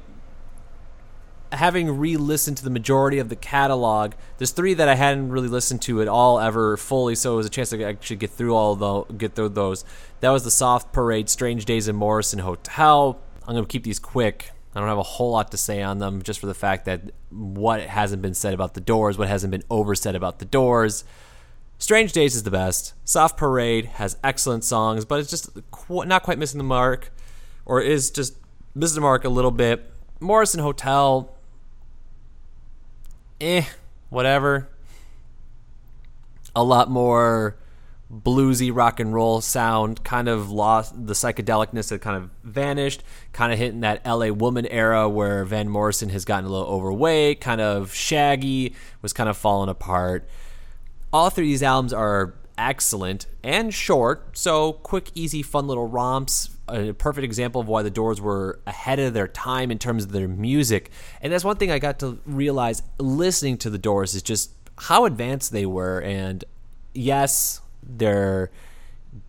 having 1.50 1.98
re-listened 1.98 2.56
to 2.58 2.64
the 2.64 2.70
majority 2.70 3.18
of 3.18 3.28
the 3.28 3.34
catalog, 3.34 4.12
there's 4.38 4.52
three 4.52 4.74
that 4.74 4.88
I 4.88 4.94
hadn't 4.94 5.30
really 5.30 5.48
listened 5.48 5.82
to 5.82 6.00
at 6.00 6.06
all 6.06 6.38
ever 6.38 6.76
fully, 6.76 7.16
so 7.16 7.34
it 7.34 7.36
was 7.38 7.46
a 7.46 7.50
chance 7.50 7.70
to 7.70 7.82
actually 7.82 8.16
get 8.16 8.30
through 8.30 8.54
all 8.54 8.76
the 8.76 9.02
get 9.14 9.34
through 9.34 9.48
those. 9.50 9.84
That 10.20 10.30
was 10.30 10.44
the 10.44 10.50
Soft 10.50 10.92
Parade, 10.92 11.28
Strange 11.28 11.64
Days 11.64 11.88
in 11.88 11.96
Morrison 11.96 12.38
Hotel. 12.38 13.20
I'm 13.48 13.54
gonna 13.54 13.66
keep 13.66 13.82
these 13.82 13.98
quick. 13.98 14.52
I 14.76 14.78
don't 14.78 14.88
have 14.88 14.98
a 14.98 15.02
whole 15.02 15.32
lot 15.32 15.50
to 15.50 15.56
say 15.56 15.82
on 15.82 15.98
them, 15.98 16.22
just 16.22 16.38
for 16.38 16.46
the 16.46 16.54
fact 16.54 16.84
that 16.84 17.02
what 17.30 17.80
hasn't 17.80 18.22
been 18.22 18.34
said 18.34 18.54
about 18.54 18.74
the 18.74 18.80
Doors, 18.80 19.18
what 19.18 19.26
hasn't 19.26 19.50
been 19.50 19.64
oversaid 19.68 20.14
about 20.14 20.38
the 20.38 20.44
Doors. 20.44 21.02
Strange 21.80 22.12
Days 22.12 22.36
is 22.36 22.42
the 22.42 22.50
best. 22.50 22.92
Soft 23.06 23.38
Parade 23.38 23.86
has 23.86 24.18
excellent 24.22 24.64
songs, 24.64 25.06
but 25.06 25.18
it's 25.18 25.30
just 25.30 25.48
qu- 25.70 26.04
not 26.04 26.22
quite 26.22 26.38
missing 26.38 26.58
the 26.58 26.64
mark, 26.64 27.10
or 27.64 27.80
is 27.80 28.10
just 28.10 28.36
missing 28.74 28.96
the 28.96 29.00
mark 29.00 29.24
a 29.24 29.30
little 29.30 29.50
bit. 29.50 29.90
Morrison 30.20 30.60
Hotel, 30.60 31.34
eh, 33.40 33.64
whatever. 34.10 34.68
A 36.54 36.62
lot 36.62 36.90
more 36.90 37.56
bluesy 38.12 38.70
rock 38.74 39.00
and 39.00 39.14
roll 39.14 39.40
sound 39.40 40.04
kind 40.04 40.28
of 40.28 40.50
lost 40.50 41.06
the 41.06 41.14
psychedelicness 41.14 41.88
had 41.88 42.02
kind 42.02 42.16
of 42.16 42.28
vanished 42.42 43.02
kind 43.32 43.52
of 43.52 43.58
hitting 43.58 43.80
that 43.80 44.02
L.A. 44.04 44.32
Woman 44.32 44.66
era 44.66 45.08
where 45.08 45.44
van 45.44 45.68
morrison 45.68 46.08
has 46.08 46.24
gotten 46.24 46.44
a 46.44 46.48
little 46.48 46.66
overweight 46.66 47.40
kind 47.40 47.60
of 47.60 47.94
shaggy 47.94 48.74
was 49.00 49.12
kind 49.12 49.28
of 49.28 49.36
falling 49.36 49.68
apart 49.68 50.28
all 51.12 51.30
three 51.30 51.44
of 51.44 51.48
these 51.48 51.62
albums 51.62 51.92
are 51.92 52.34
excellent 52.58 53.26
and 53.42 53.72
short 53.72 54.36
so 54.36 54.74
quick 54.74 55.10
easy 55.14 55.42
fun 55.42 55.66
little 55.66 55.86
romps 55.86 56.50
a 56.68 56.92
perfect 56.92 57.24
example 57.24 57.60
of 57.60 57.68
why 57.68 57.82
the 57.82 57.90
doors 57.90 58.20
were 58.20 58.60
ahead 58.66 58.98
of 58.98 59.14
their 59.14 59.28
time 59.28 59.70
in 59.70 59.78
terms 59.78 60.04
of 60.04 60.12
their 60.12 60.28
music. 60.28 60.90
And 61.20 61.32
that's 61.32 61.44
one 61.44 61.56
thing 61.56 61.70
i 61.70 61.78
got 61.78 61.98
to 62.00 62.18
realize 62.26 62.82
listening 62.98 63.58
to 63.58 63.70
the 63.70 63.78
doors 63.78 64.14
is 64.14 64.22
just 64.22 64.52
how 64.78 65.04
advanced 65.04 65.52
they 65.52 65.66
were. 65.66 66.00
And 66.00 66.44
yes 66.94 67.60
they're 67.82 68.50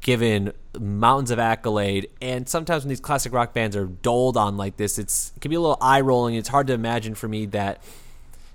given 0.01 0.53
mountains 0.79 1.31
of 1.31 1.39
accolade, 1.39 2.07
and 2.21 2.47
sometimes 2.47 2.83
when 2.83 2.89
these 2.89 2.99
classic 2.99 3.33
rock 3.33 3.53
bands 3.53 3.75
are 3.75 3.85
doled 3.85 4.37
on 4.37 4.57
like 4.57 4.77
this, 4.77 4.99
it's 4.99 5.33
it 5.35 5.39
can 5.41 5.49
be 5.49 5.55
a 5.55 5.59
little 5.59 5.77
eye 5.81 6.01
rolling. 6.01 6.35
It's 6.35 6.49
hard 6.49 6.67
to 6.67 6.73
imagine 6.73 7.15
for 7.15 7.27
me 7.27 7.45
that 7.47 7.81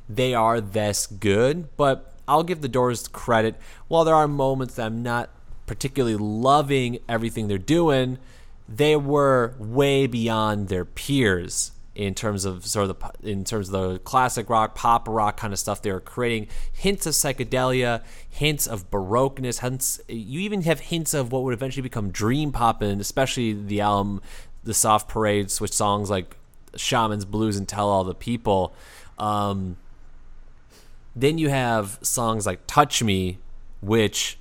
they 0.09 0.35
are 0.35 0.61
this 0.61 1.06
good, 1.06 1.76
but 1.76 2.15
I'll 2.28 2.42
give 2.42 2.61
the 2.61 2.68
Doors 2.68 3.09
credit. 3.09 3.56
While 3.88 4.04
there 4.04 4.14
are 4.14 4.28
moments 4.28 4.75
that 4.75 4.87
I'm 4.87 5.02
not 5.02 5.30
particularly 5.66 6.16
loving 6.16 6.99
everything 7.09 7.49
they're 7.49 7.59
doing, 7.59 8.18
they 8.68 8.97
were 8.97 9.54
way 9.59 10.06
beyond 10.06 10.68
their 10.68 10.85
peers 10.85 11.73
in 11.97 12.14
terms 12.14 12.45
of 12.45 12.66
sort 12.66 12.90
of 12.90 12.99
the 12.99 13.30
in 13.30 13.42
terms 13.42 13.68
of 13.71 13.73
the 13.73 13.99
classic 14.00 14.50
rock, 14.50 14.75
pop 14.75 15.09
rock 15.09 15.38
kind 15.38 15.52
of 15.52 15.59
stuff 15.59 15.80
they 15.80 15.90
were 15.90 16.00
creating. 16.00 16.47
Hints 16.73 17.06
of 17.06 17.14
psychedelia, 17.14 18.02
hints 18.28 18.66
of 18.66 18.90
baroqueness, 18.90 19.61
hints. 19.61 20.00
You 20.09 20.40
even 20.40 20.62
have 20.62 20.80
hints 20.80 21.14
of 21.14 21.33
what 21.33 21.42
would 21.42 21.54
eventually 21.54 21.83
become 21.83 22.11
dream 22.11 22.52
pop, 22.52 22.83
and 22.83 23.00
especially 23.00 23.54
the 23.54 23.80
album, 23.80 24.21
the 24.62 24.75
Soft 24.75 25.09
Parades, 25.09 25.61
which 25.61 25.73
songs 25.73 26.11
like 26.11 26.37
Shaman's 26.76 27.25
Blues 27.25 27.56
and 27.56 27.66
Tell 27.66 27.88
All 27.88 28.04
the 28.04 28.14
People. 28.14 28.75
Um, 29.18 29.78
then 31.16 31.38
you 31.38 31.49
have 31.49 31.99
songs 32.02 32.46
like 32.46 32.61
Touch 32.66 33.02
Me, 33.02 33.38
which 33.80 34.38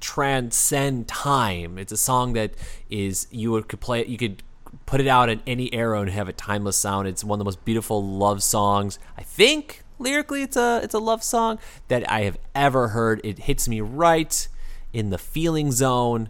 transcend 0.00 1.08
time. 1.08 1.78
It's 1.78 1.92
a 1.92 1.96
song 1.96 2.32
that 2.34 2.52
is 2.90 3.28
you 3.30 3.52
would 3.52 3.68
could 3.68 3.80
play 3.80 4.04
you 4.04 4.18
could 4.18 4.42
put 4.84 5.00
it 5.00 5.06
out 5.06 5.28
in 5.28 5.40
any 5.46 5.72
era 5.72 6.00
and 6.00 6.10
have 6.10 6.28
a 6.28 6.32
timeless 6.32 6.76
sound. 6.76 7.08
It's 7.08 7.24
one 7.24 7.36
of 7.36 7.38
the 7.38 7.44
most 7.44 7.64
beautiful 7.64 8.04
love 8.04 8.42
songs. 8.42 8.98
I 9.16 9.22
think 9.22 9.84
lyrically 9.98 10.42
it's 10.42 10.56
a 10.56 10.80
it's 10.82 10.94
a 10.94 10.98
love 10.98 11.22
song 11.22 11.58
that 11.88 12.10
I 12.10 12.22
have 12.22 12.38
ever 12.54 12.88
heard. 12.88 13.20
It 13.24 13.40
hits 13.40 13.68
me 13.68 13.80
right 13.80 14.48
in 14.92 15.10
the 15.10 15.18
feeling 15.18 15.70
zone. 15.70 16.28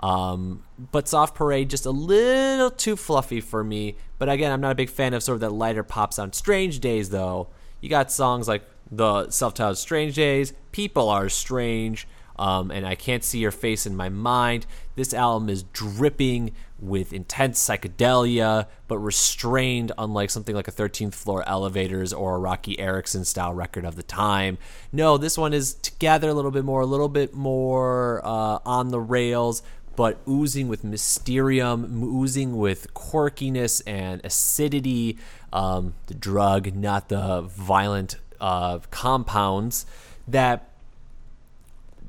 Um, 0.00 0.64
but 0.92 1.08
Soft 1.08 1.34
Parade 1.34 1.70
just 1.70 1.86
a 1.86 1.90
little 1.90 2.70
too 2.70 2.96
fluffy 2.96 3.40
for 3.40 3.62
me. 3.62 3.96
But 4.18 4.28
again, 4.28 4.52
I'm 4.52 4.60
not 4.60 4.72
a 4.72 4.74
big 4.74 4.90
fan 4.90 5.14
of 5.14 5.22
sort 5.22 5.36
of 5.36 5.40
that 5.40 5.52
lighter 5.52 5.82
pop 5.82 6.12
sound. 6.12 6.34
Strange 6.34 6.80
Days 6.80 7.10
though, 7.10 7.48
you 7.80 7.88
got 7.88 8.10
songs 8.10 8.48
like 8.48 8.64
the 8.96 9.30
self-titled 9.30 9.78
Strange 9.78 10.14
Days, 10.14 10.52
People 10.72 11.08
Are 11.08 11.28
Strange, 11.28 12.06
um, 12.36 12.70
and 12.70 12.86
I 12.86 12.94
Can't 12.94 13.22
See 13.22 13.38
Your 13.38 13.50
Face 13.50 13.86
in 13.86 13.96
My 13.96 14.08
Mind. 14.08 14.66
This 14.96 15.14
album 15.14 15.48
is 15.48 15.62
dripping 15.62 16.52
with 16.78 17.12
intense 17.12 17.64
psychedelia, 17.64 18.66
but 18.88 18.98
restrained, 18.98 19.92
unlike 19.96 20.30
something 20.30 20.54
like 20.54 20.68
a 20.68 20.72
13th 20.72 21.14
Floor 21.14 21.48
Elevators 21.48 22.12
or 22.12 22.36
a 22.36 22.38
Roky 22.38 22.78
Erickson 22.78 23.24
style 23.24 23.54
record 23.54 23.84
of 23.84 23.96
the 23.96 24.02
time. 24.02 24.58
No, 24.92 25.16
this 25.16 25.38
one 25.38 25.52
is 25.52 25.74
together 25.74 26.28
a 26.28 26.34
little 26.34 26.50
bit 26.50 26.64
more, 26.64 26.80
a 26.80 26.86
little 26.86 27.08
bit 27.08 27.34
more 27.34 28.20
uh, 28.24 28.58
on 28.66 28.88
the 28.88 29.00
rails, 29.00 29.62
but 29.96 30.18
oozing 30.28 30.68
with 30.68 30.82
mysterium, 30.82 32.02
oozing 32.02 32.56
with 32.56 32.92
quirkiness 32.94 33.80
and 33.86 34.20
acidity. 34.24 35.18
Um, 35.52 35.94
the 36.06 36.14
drug, 36.14 36.74
not 36.74 37.08
the 37.08 37.42
violent 37.42 38.16
uh, 38.44 38.78
compounds 38.90 39.86
that 40.28 40.68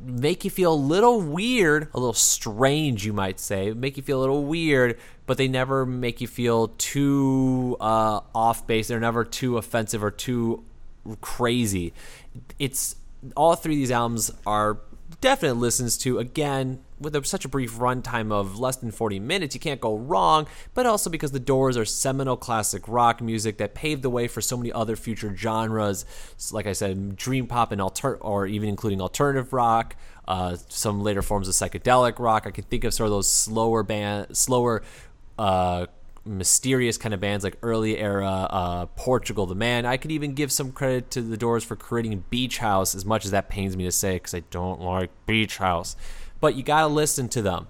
make 0.04 0.44
you 0.44 0.52
feel 0.52 0.74
a 0.74 0.76
little 0.76 1.22
weird, 1.22 1.88
a 1.94 1.98
little 1.98 2.14
strange, 2.14 3.06
you 3.06 3.14
might 3.14 3.40
say, 3.40 3.72
make 3.72 3.96
you 3.96 4.04
feel 4.04 4.20
a 4.20 4.22
little 4.22 4.44
weird, 4.44 5.00
but 5.28 5.38
they 5.38 5.48
never 5.48 5.86
make 5.86 6.20
you 6.20 6.28
feel 6.28 6.68
too 6.78 7.78
uh, 7.80 8.20
off 8.36 8.68
base. 8.68 8.90
They're 8.90 9.00
never 9.00 9.24
too 9.24 9.58
offensive 9.58 10.04
or 10.04 10.12
too 10.12 10.66
crazy. 11.22 11.94
It's 12.60 12.98
all 13.38 13.56
three 13.56 13.76
of 13.76 13.80
these 13.80 13.92
albums 13.92 14.30
are 14.46 14.80
definite 15.22 15.56
listens 15.56 15.98
to. 16.00 16.20
Again, 16.20 16.80
with 17.00 17.16
a, 17.16 17.24
such 17.24 17.46
a 17.46 17.50
brief 17.50 17.74
runtime 17.74 18.32
of 18.32 18.60
less 18.60 18.78
than 18.78 18.92
40 18.92 19.20
minutes, 19.20 19.54
you 19.54 19.62
can't 19.62 19.82
go 19.82 19.98
wrong, 19.98 20.48
but 20.74 20.86
also 20.86 21.10
because 21.10 21.32
the 21.32 21.40
Doors 21.40 21.78
are 21.78 21.86
seminal 21.86 22.38
classic 22.38 22.88
rock 22.88 23.22
music 23.22 23.58
that 23.58 23.76
paved 23.76 24.02
the 24.02 24.10
way 24.10 24.28
for 24.28 24.42
so 24.42 24.58
many 24.58 24.72
other 24.72 24.96
future 24.96 25.36
genres. 25.36 26.06
like 26.52 26.68
I 26.68 26.74
said, 26.74 27.16
dream 27.16 27.48
pop 27.48 27.72
and 27.72 27.82
alter, 27.82 28.16
or 28.18 28.48
even 28.48 28.70
including 28.70 29.02
alternative 29.02 29.54
rock, 29.54 29.96
uh, 30.28 30.58
some 30.70 31.02
later 31.02 31.22
forms 31.22 31.48
of 31.48 31.54
psychedelic 31.54 32.20
rock. 32.20 32.48
I 32.48 32.52
can 32.52 32.64
think 32.64 32.84
of 32.84 32.94
sort 32.94 33.08
of 33.08 33.12
those 33.12 33.30
slower 33.30 33.84
band, 33.84 34.36
slower. 34.38 34.84
Uh, 35.38 35.88
mysterious 36.26 36.98
kind 36.98 37.14
of 37.14 37.20
bands 37.20 37.44
like 37.44 37.58
early 37.62 37.98
era 37.98 38.48
uh, 38.50 38.86
Portugal 38.98 39.46
the 39.46 39.56
Man. 39.56 39.86
I 39.86 39.98
could 39.98 40.12
even 40.12 40.34
give 40.34 40.52
some 40.52 40.72
credit 40.72 41.12
to 41.12 41.22
the 41.22 41.38
Doors 41.38 41.64
for 41.64 41.76
creating 41.76 42.26
Beach 42.30 42.58
House, 42.58 42.96
as 42.96 43.06
much 43.06 43.26
as 43.26 43.32
that 43.32 43.50
pains 43.50 43.78
me 43.78 43.84
to 43.84 43.92
say 43.92 44.16
because 44.16 44.34
I 44.34 44.42
don't 44.50 44.82
like 44.82 45.12
Beach 45.26 45.58
House. 45.58 45.96
But 46.42 46.56
you 46.56 46.64
got 46.64 46.82
to 46.82 46.88
listen 46.88 47.30
to 47.30 47.42
them. 47.42 47.68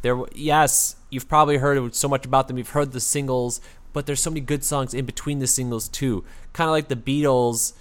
There, 0.00 0.20
yes, 0.34 0.96
you've 1.10 1.28
probably 1.28 1.58
heard 1.58 1.94
so 1.94 2.08
much 2.08 2.26
about 2.26 2.48
them. 2.48 2.58
You've 2.58 2.70
heard 2.70 2.92
the 2.92 3.00
singles, 3.00 3.60
but 3.92 4.06
there's 4.06 4.20
so 4.20 4.30
many 4.30 4.40
good 4.40 4.64
songs 4.64 4.94
in 4.94 5.04
between 5.04 5.38
the 5.38 5.46
singles 5.46 5.88
too. 5.88 6.24
Kind 6.52 6.68
of 6.68 6.72
like 6.72 6.88
the 6.88 6.96
Beatles. 6.96 7.74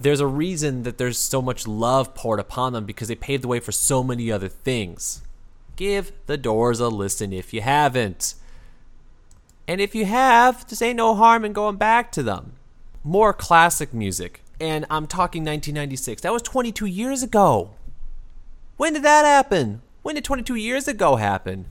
There's 0.00 0.20
a 0.20 0.26
reason 0.26 0.82
that 0.82 0.98
there's 0.98 1.18
so 1.18 1.40
much 1.42 1.66
love 1.66 2.14
poured 2.14 2.40
upon 2.40 2.72
them 2.72 2.84
because 2.84 3.08
they 3.08 3.14
paved 3.14 3.44
the 3.44 3.48
way 3.48 3.60
for 3.60 3.72
so 3.72 4.02
many 4.02 4.32
other 4.32 4.48
things. 4.48 5.22
Give 5.76 6.12
the 6.26 6.36
Doors 6.36 6.80
a 6.80 6.88
listen 6.88 7.32
if 7.32 7.52
you 7.52 7.60
haven't. 7.60 8.34
And 9.66 9.80
if 9.80 9.94
you 9.94 10.04
have, 10.04 10.66
just 10.66 10.82
ain't 10.82 10.96
no 10.96 11.14
harm 11.14 11.44
in 11.44 11.52
going 11.52 11.76
back 11.76 12.12
to 12.12 12.22
them. 12.22 12.52
More 13.02 13.32
classic 13.32 13.94
music. 13.94 14.42
And 14.60 14.84
I'm 14.90 15.06
talking 15.06 15.42
1996. 15.42 16.22
That 16.22 16.32
was 16.32 16.42
22 16.42 16.86
years 16.86 17.22
ago. 17.22 17.70
When 18.76 18.92
did 18.92 19.02
that 19.02 19.24
happen? 19.24 19.82
When 20.02 20.16
did 20.16 20.24
22 20.24 20.54
years 20.56 20.86
ago 20.86 21.16
happen? 21.16 21.66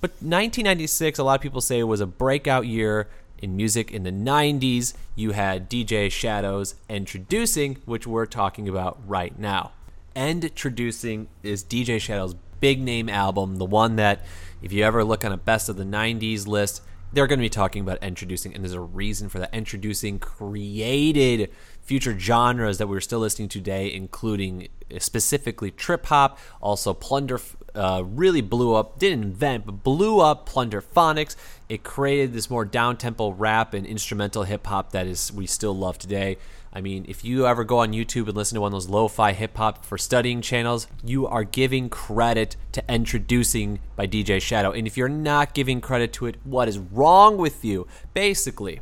But 0.00 0.10
1996, 0.10 1.18
a 1.18 1.24
lot 1.24 1.36
of 1.36 1.40
people 1.40 1.60
say 1.60 1.82
was 1.82 2.00
a 2.00 2.06
breakout 2.06 2.66
year 2.66 3.08
in 3.38 3.56
music. 3.56 3.90
In 3.90 4.04
the 4.04 4.12
90s, 4.12 4.94
you 5.16 5.32
had 5.32 5.70
DJ 5.70 6.10
Shadows 6.10 6.74
Endtroducing, 6.88 7.78
which 7.84 8.06
we're 8.06 8.26
talking 8.26 8.68
about 8.68 8.98
right 9.06 9.38
now. 9.38 9.72
And 10.14 10.42
Endtroducing 10.42 11.26
is 11.42 11.64
DJ 11.64 12.00
Shadow's 12.00 12.36
big 12.60 12.80
name 12.80 13.08
album, 13.08 13.56
the 13.56 13.64
one 13.64 13.96
that, 13.96 14.24
if 14.62 14.72
you 14.72 14.84
ever 14.84 15.04
look 15.04 15.24
on 15.24 15.32
a 15.32 15.36
best 15.36 15.68
of 15.68 15.76
the 15.76 15.84
90s 15.84 16.46
list, 16.46 16.82
they're 17.14 17.26
going 17.26 17.38
to 17.38 17.44
be 17.44 17.48
talking 17.48 17.82
about 17.82 18.00
Endtroducing, 18.00 18.54
and 18.54 18.64
there's 18.64 18.74
a 18.74 18.80
reason 18.80 19.28
for 19.28 19.38
that. 19.38 19.52
Endtroducing 19.52 20.20
created 20.20 21.50
future 21.80 22.18
genres 22.18 22.78
that 22.78 22.88
we're 22.88 23.00
still 23.00 23.20
listening 23.20 23.48
to 23.50 23.58
today, 23.58 23.92
including 23.92 24.68
uh, 24.94 24.98
specifically 24.98 25.70
trip 25.70 26.06
hop, 26.06 26.38
also 26.60 26.92
plunder. 26.92 27.40
Uh, 27.74 28.04
really 28.06 28.40
blew 28.40 28.72
up, 28.74 29.00
didn't 29.00 29.24
invent, 29.24 29.66
but 29.66 29.82
blew 29.82 30.20
up 30.20 30.48
Plunderphonics. 30.48 31.34
It 31.68 31.82
created 31.82 32.32
this 32.32 32.48
more 32.48 32.64
down 32.64 32.96
tempo 32.96 33.30
rap 33.30 33.74
and 33.74 33.84
instrumental 33.84 34.44
hip 34.44 34.66
hop 34.66 34.92
that 34.92 35.08
is 35.08 35.32
we 35.32 35.46
still 35.46 35.76
love 35.76 35.98
today. 35.98 36.36
I 36.74 36.80
mean, 36.80 37.04
if 37.08 37.24
you 37.24 37.46
ever 37.46 37.62
go 37.62 37.78
on 37.78 37.92
YouTube 37.92 38.26
and 38.26 38.36
listen 38.36 38.56
to 38.56 38.60
one 38.60 38.68
of 38.68 38.72
those 38.72 38.88
lo 38.88 39.06
fi 39.06 39.32
hip 39.32 39.56
hop 39.56 39.84
for 39.84 39.96
studying 39.96 40.42
channels, 40.42 40.88
you 41.04 41.24
are 41.26 41.44
giving 41.44 41.88
credit 41.88 42.56
to 42.72 42.82
Endtroducing 42.88 43.78
by 43.94 44.08
DJ 44.08 44.42
Shadow. 44.42 44.72
And 44.72 44.84
if 44.84 44.96
you're 44.96 45.08
not 45.08 45.54
giving 45.54 45.80
credit 45.80 46.12
to 46.14 46.26
it, 46.26 46.36
what 46.42 46.68
is 46.68 46.78
wrong 46.78 47.36
with 47.36 47.64
you? 47.64 47.86
Basically, 48.12 48.80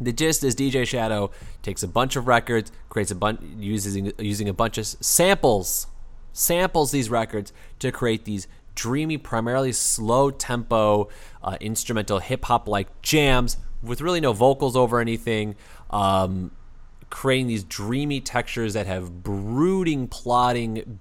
The 0.00 0.12
gist 0.12 0.44
is 0.44 0.54
DJ 0.54 0.86
Shadow 0.86 1.30
takes 1.62 1.82
a 1.82 1.88
bunch 1.88 2.14
of 2.14 2.28
records, 2.28 2.70
creates 2.88 3.10
a 3.10 3.16
bunch 3.16 3.40
using 3.58 4.12
using 4.18 4.48
a 4.48 4.52
bunch 4.52 4.78
of 4.78 4.86
samples, 4.86 5.88
samples 6.32 6.92
these 6.92 7.10
records 7.10 7.52
to 7.80 7.90
create 7.90 8.24
these 8.24 8.46
dreamy, 8.76 9.18
primarily 9.18 9.72
slow 9.72 10.30
tempo 10.30 11.08
uh, 11.42 11.56
instrumental 11.60 12.20
hip 12.20 12.44
hop 12.44 12.68
like 12.68 13.02
jams 13.02 13.56
with 13.82 14.00
really 14.00 14.20
no 14.20 14.32
vocals 14.32 14.76
over 14.76 15.00
anything. 15.00 15.56
Um, 15.90 16.50
creating 17.10 17.46
these 17.46 17.64
dreamy 17.64 18.20
textures 18.20 18.74
that 18.74 18.86
have 18.86 19.22
brooding, 19.22 20.08
plodding 20.08 20.98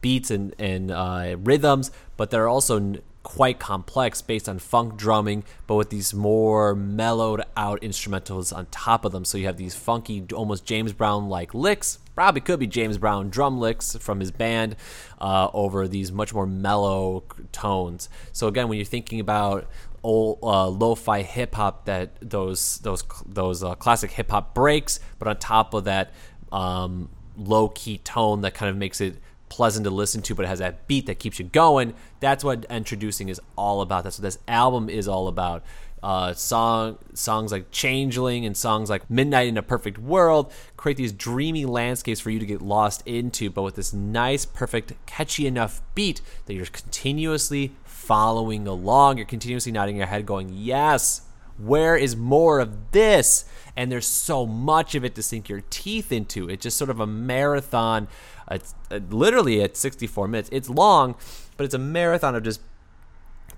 beats 0.00 0.30
and, 0.30 0.54
and 0.58 0.90
uh, 0.90 1.36
rhythms, 1.38 1.90
but 2.16 2.30
they're 2.30 2.48
also 2.48 2.96
quite 3.28 3.58
complex 3.58 4.22
based 4.22 4.48
on 4.48 4.58
funk 4.58 4.96
drumming, 4.96 5.44
but 5.66 5.74
with 5.74 5.90
these 5.90 6.14
more 6.14 6.74
mellowed 6.74 7.42
out 7.58 7.78
instrumentals 7.82 8.56
on 8.56 8.64
top 8.70 9.04
of 9.04 9.12
them. 9.12 9.22
So 9.22 9.36
you 9.36 9.44
have 9.44 9.58
these 9.58 9.74
funky, 9.74 10.24
almost 10.32 10.64
James 10.64 10.94
Brown 10.94 11.28
like 11.28 11.52
licks. 11.52 11.98
Probably 12.14 12.40
could 12.40 12.58
be 12.58 12.66
James 12.66 12.96
Brown 12.96 13.28
drum 13.28 13.60
licks 13.60 13.94
from 13.96 14.20
his 14.20 14.30
band 14.30 14.76
uh, 15.20 15.50
over 15.52 15.86
these 15.86 16.10
much 16.10 16.32
more 16.32 16.46
mellow 16.46 17.22
tones. 17.52 18.08
So 18.32 18.48
again, 18.48 18.66
when 18.66 18.78
you're 18.78 18.86
thinking 18.86 19.20
about 19.20 19.68
old 20.02 20.38
uh, 20.42 20.68
lo-fi 20.68 21.20
hip 21.20 21.54
hop, 21.54 21.84
that 21.84 22.16
those 22.22 22.78
those 22.78 23.04
those 23.26 23.62
uh, 23.62 23.74
classic 23.74 24.10
hip 24.12 24.30
hop 24.30 24.54
breaks, 24.54 25.00
but 25.18 25.28
on 25.28 25.36
top 25.36 25.74
of 25.74 25.84
that, 25.84 26.14
um, 26.50 27.10
low 27.36 27.68
key 27.68 27.98
tone 27.98 28.40
that 28.40 28.54
kind 28.54 28.70
of 28.70 28.76
makes 28.78 29.02
it 29.02 29.16
pleasant 29.48 29.84
to 29.84 29.90
listen 29.90 30.22
to, 30.22 30.34
but 30.34 30.44
it 30.44 30.48
has 30.48 30.58
that 30.58 30.86
beat 30.86 31.06
that 31.06 31.18
keeps 31.18 31.38
you 31.38 31.44
going. 31.44 31.94
That's 32.20 32.44
what 32.44 32.68
Endtroducing 32.68 33.28
is 33.28 33.40
all 33.56 33.80
about. 33.80 34.04
That's 34.04 34.18
what 34.18 34.24
this 34.24 34.38
album 34.46 34.88
is 34.88 35.08
all 35.08 35.28
about. 35.28 35.64
Uh, 36.00 36.32
song 36.32 36.96
songs 37.12 37.50
like 37.50 37.72
Changeling 37.72 38.46
and 38.46 38.56
songs 38.56 38.88
like 38.88 39.10
Midnight 39.10 39.48
in 39.48 39.56
a 39.56 39.62
Perfect 39.62 39.98
World 39.98 40.52
create 40.76 40.96
these 40.96 41.12
dreamy 41.12 41.64
landscapes 41.64 42.20
for 42.20 42.30
you 42.30 42.38
to 42.38 42.46
get 42.46 42.62
lost 42.62 43.02
into, 43.04 43.50
but 43.50 43.62
with 43.62 43.74
this 43.74 43.92
nice, 43.92 44.44
perfect, 44.44 44.92
catchy 45.06 45.46
enough 45.46 45.82
beat 45.96 46.20
that 46.46 46.54
you're 46.54 46.66
continuously 46.66 47.72
following 47.84 48.68
along. 48.68 49.16
You're 49.16 49.26
continuously 49.26 49.72
nodding 49.72 49.96
your 49.96 50.06
head, 50.06 50.24
going, 50.24 50.50
"Yes, 50.52 51.22
where 51.56 51.96
is 51.96 52.14
more 52.14 52.60
of 52.60 52.92
this?" 52.92 53.44
And 53.76 53.90
there's 53.90 54.06
so 54.06 54.46
much 54.46 54.94
of 54.94 55.04
it 55.04 55.16
to 55.16 55.22
sink 55.22 55.48
your 55.48 55.62
teeth 55.68 56.12
into. 56.12 56.48
It's 56.48 56.62
just 56.62 56.76
sort 56.76 56.90
of 56.90 57.00
a 57.00 57.06
marathon 57.06 58.06
it's 58.50 58.74
uh, 58.90 59.00
literally 59.10 59.62
at 59.62 59.76
64 59.76 60.28
minutes. 60.28 60.48
It's 60.52 60.70
long, 60.70 61.16
but 61.56 61.64
it's 61.64 61.74
a 61.74 61.78
marathon 61.78 62.34
of 62.34 62.42
just 62.42 62.60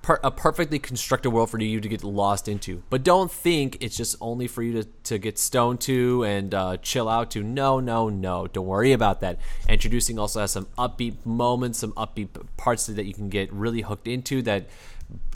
per- 0.03 0.21
a 0.23 0.31
perfectly 0.31 0.79
constructed 0.79 1.31
world 1.31 1.51
for 1.51 1.61
you 1.61 1.81
to 1.81 1.89
get 1.89 2.03
lost 2.03 2.49
into. 2.49 2.83
But 2.91 3.03
don't 3.03 3.31
think 3.31 3.79
it's 3.81 3.97
just 3.97 4.17
only 4.21 4.47
for 4.47 4.63
you 4.63 4.83
to, 4.83 4.89
to 5.05 5.19
get 5.19 5.39
stoned 5.39 5.81
to 5.83 6.25
and 6.25 6.55
uh, 6.55 6.77
chill 6.79 7.09
out 7.09 7.31
to. 7.33 7.43
No, 7.43 7.81
no, 7.81 8.09
no. 8.09 8.47
Don't 8.47 8.67
worry 8.67 8.93
about 8.93 9.21
that. 9.21 9.39
Endtroducing 9.69 10.19
also 10.19 10.41
has 10.41 10.53
some 10.53 10.67
upbeat 10.79 11.25
moments, 11.25 11.79
some 11.79 11.93
upbeat 11.93 12.29
parts 12.57 12.87
that 12.87 13.05
you 13.05 13.15
can 13.15 13.29
get 13.29 13.53
really 13.53 13.83
hooked 13.83 14.09
into 14.09 14.43
that. 14.43 14.69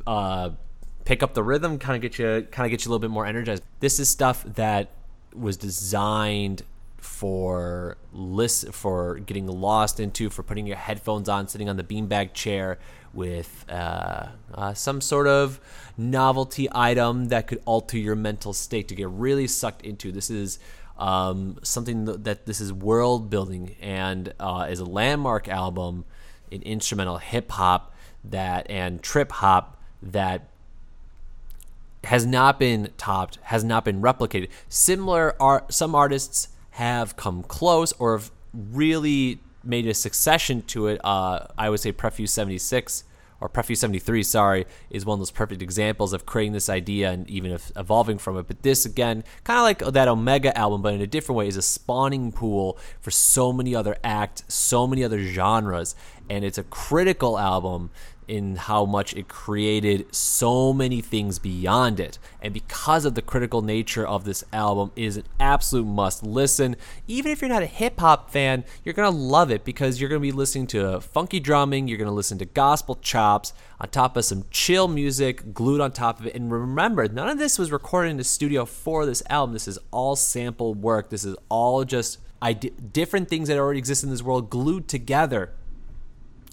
Uh, 0.06 0.50
pick 1.04 1.22
up 1.22 1.34
the 1.34 1.42
rhythm, 1.42 1.78
kind 1.78 1.96
of 1.96 2.02
get 2.02 2.18
you, 2.18 2.46
kind 2.50 2.66
of 2.66 2.70
get 2.70 2.84
you 2.84 2.88
a 2.88 2.90
little 2.90 3.00
bit 3.00 3.10
more 3.10 3.26
energized. 3.26 3.62
This 3.80 3.98
is 3.98 4.08
stuff 4.08 4.42
that 4.44 4.90
was 5.34 5.56
designed 5.56 6.62
for 7.04 7.98
list 8.14 8.72
for 8.72 9.18
getting 9.18 9.46
lost 9.46 10.00
into, 10.00 10.30
for 10.30 10.42
putting 10.42 10.66
your 10.66 10.76
headphones 10.76 11.28
on, 11.28 11.46
sitting 11.46 11.68
on 11.68 11.76
the 11.76 11.84
beanbag 11.84 12.32
chair 12.32 12.78
with 13.12 13.66
uh, 13.68 14.28
uh, 14.54 14.72
some 14.72 15.00
sort 15.00 15.26
of 15.26 15.60
novelty 15.98 16.66
item 16.72 17.26
that 17.26 17.46
could 17.46 17.60
alter 17.66 17.98
your 17.98 18.16
mental 18.16 18.54
state 18.54 18.88
to 18.88 18.94
get 18.94 19.08
really 19.10 19.46
sucked 19.46 19.82
into. 19.82 20.10
This 20.10 20.30
is 20.30 20.58
um, 20.98 21.58
something 21.62 22.06
that 22.06 22.46
this 22.46 22.60
is 22.60 22.72
world 22.72 23.28
building 23.28 23.76
and 23.82 24.32
uh, 24.40 24.66
is 24.70 24.80
a 24.80 24.84
landmark 24.86 25.46
album 25.46 26.06
in 26.50 26.62
instrumental 26.62 27.18
hip 27.18 27.50
hop 27.50 27.94
that 28.24 28.68
and 28.70 29.02
trip 29.02 29.30
hop 29.30 29.78
that 30.02 30.48
has 32.04 32.24
not 32.24 32.58
been 32.58 32.90
topped, 32.96 33.38
has 33.42 33.62
not 33.62 33.84
been 33.84 34.00
replicated. 34.00 34.48
Similar 34.70 35.36
are 35.40 35.64
some 35.68 35.94
artists 35.94 36.48
have 36.74 37.14
come 37.14 37.44
close 37.44 37.92
or 38.00 38.18
have 38.18 38.32
really 38.52 39.38
made 39.62 39.86
a 39.86 39.94
succession 39.94 40.60
to 40.62 40.88
it. 40.88 41.00
Uh, 41.04 41.46
I 41.56 41.70
would 41.70 41.78
say 41.78 41.92
Prefuse 41.92 42.32
76 42.32 43.04
or 43.40 43.48
Prefuse 43.48 43.78
73, 43.78 44.24
sorry, 44.24 44.66
is 44.90 45.06
one 45.06 45.14
of 45.14 45.20
those 45.20 45.30
perfect 45.30 45.62
examples 45.62 46.12
of 46.12 46.26
creating 46.26 46.52
this 46.52 46.68
idea 46.68 47.12
and 47.12 47.30
even 47.30 47.56
evolving 47.76 48.18
from 48.18 48.36
it. 48.38 48.48
But 48.48 48.62
this, 48.62 48.84
again, 48.84 49.22
kind 49.44 49.58
of 49.58 49.62
like 49.62 49.94
that 49.94 50.08
Omega 50.08 50.56
album, 50.58 50.82
but 50.82 50.94
in 50.94 51.00
a 51.00 51.06
different 51.06 51.36
way, 51.36 51.46
is 51.46 51.56
a 51.56 51.62
spawning 51.62 52.32
pool 52.32 52.76
for 53.00 53.12
so 53.12 53.52
many 53.52 53.74
other 53.76 53.96
acts, 54.02 54.42
so 54.48 54.86
many 54.88 55.04
other 55.04 55.20
genres. 55.20 55.94
And 56.28 56.44
it's 56.44 56.58
a 56.58 56.64
critical 56.64 57.38
album 57.38 57.90
in 58.26 58.56
how 58.56 58.84
much 58.84 59.14
it 59.14 59.28
created 59.28 60.12
so 60.14 60.72
many 60.72 61.00
things 61.00 61.38
beyond 61.38 62.00
it. 62.00 62.18
And 62.40 62.54
because 62.54 63.04
of 63.04 63.14
the 63.14 63.22
critical 63.22 63.62
nature 63.62 64.06
of 64.06 64.24
this 64.24 64.44
album 64.52 64.92
is 64.96 65.16
an 65.16 65.24
absolute 65.38 65.84
must 65.84 66.22
listen. 66.22 66.76
Even 67.06 67.32
if 67.32 67.40
you're 67.40 67.50
not 67.50 67.62
a 67.62 67.66
hip 67.66 68.00
hop 68.00 68.30
fan, 68.30 68.64
you're 68.82 68.94
going 68.94 69.10
to 69.10 69.16
love 69.16 69.50
it 69.50 69.64
because 69.64 70.00
you're 70.00 70.08
going 70.08 70.20
to 70.20 70.26
be 70.26 70.32
listening 70.32 70.66
to 70.68 71.00
funky 71.00 71.40
drumming, 71.40 71.88
you're 71.88 71.98
going 71.98 72.08
to 72.08 72.14
listen 72.14 72.38
to 72.38 72.46
gospel 72.46 72.96
chops 72.96 73.52
on 73.80 73.88
top 73.88 74.16
of 74.16 74.24
some 74.24 74.44
chill 74.50 74.88
music 74.88 75.52
glued 75.52 75.80
on 75.80 75.92
top 75.92 76.20
of 76.20 76.26
it. 76.26 76.34
And 76.34 76.50
remember, 76.50 77.06
none 77.08 77.28
of 77.28 77.38
this 77.38 77.58
was 77.58 77.70
recorded 77.70 78.10
in 78.10 78.16
the 78.16 78.24
studio 78.24 78.64
for 78.64 79.04
this 79.04 79.22
album. 79.28 79.52
This 79.52 79.68
is 79.68 79.78
all 79.90 80.16
sample 80.16 80.74
work. 80.74 81.10
This 81.10 81.24
is 81.24 81.36
all 81.48 81.84
just 81.84 82.18
different 82.92 83.28
things 83.28 83.48
that 83.48 83.58
already 83.58 83.78
exist 83.78 84.04
in 84.04 84.10
this 84.10 84.22
world 84.22 84.50
glued 84.50 84.86
together 84.88 85.52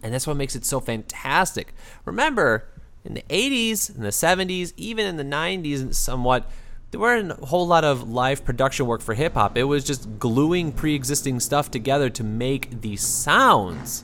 and 0.04 0.14
that's 0.14 0.28
what 0.28 0.38
makes 0.38 0.56
it 0.56 0.66
so 0.66 0.80
fantastic. 0.80 1.74
Remember, 2.06 2.68
in 3.04 3.14
the 3.14 3.24
80s, 3.30 3.96
in 3.96 4.04
the 4.04 4.10
70s, 4.10 4.74
even 4.78 5.06
in 5.06 5.18
the 5.18 5.24
90s, 5.24 5.82
and 5.82 5.96
somewhat, 5.96 6.50
there 6.92 7.00
weren't 7.00 7.32
a 7.32 7.46
whole 7.46 7.66
lot 7.66 7.84
of 7.84 8.10
live 8.10 8.44
production 8.44 8.86
work 8.86 9.02
for 9.02 9.14
hip 9.14 9.34
hop. 9.34 9.58
It 9.58 9.64
was 9.64 9.84
just 9.84 10.20
gluing 10.20 10.72
pre 10.72 10.94
existing 10.94 11.40
stuff 11.40 11.72
together 11.72 12.10
to 12.12 12.24
make 12.24 12.82
these 12.82 13.02
sounds. 13.02 14.04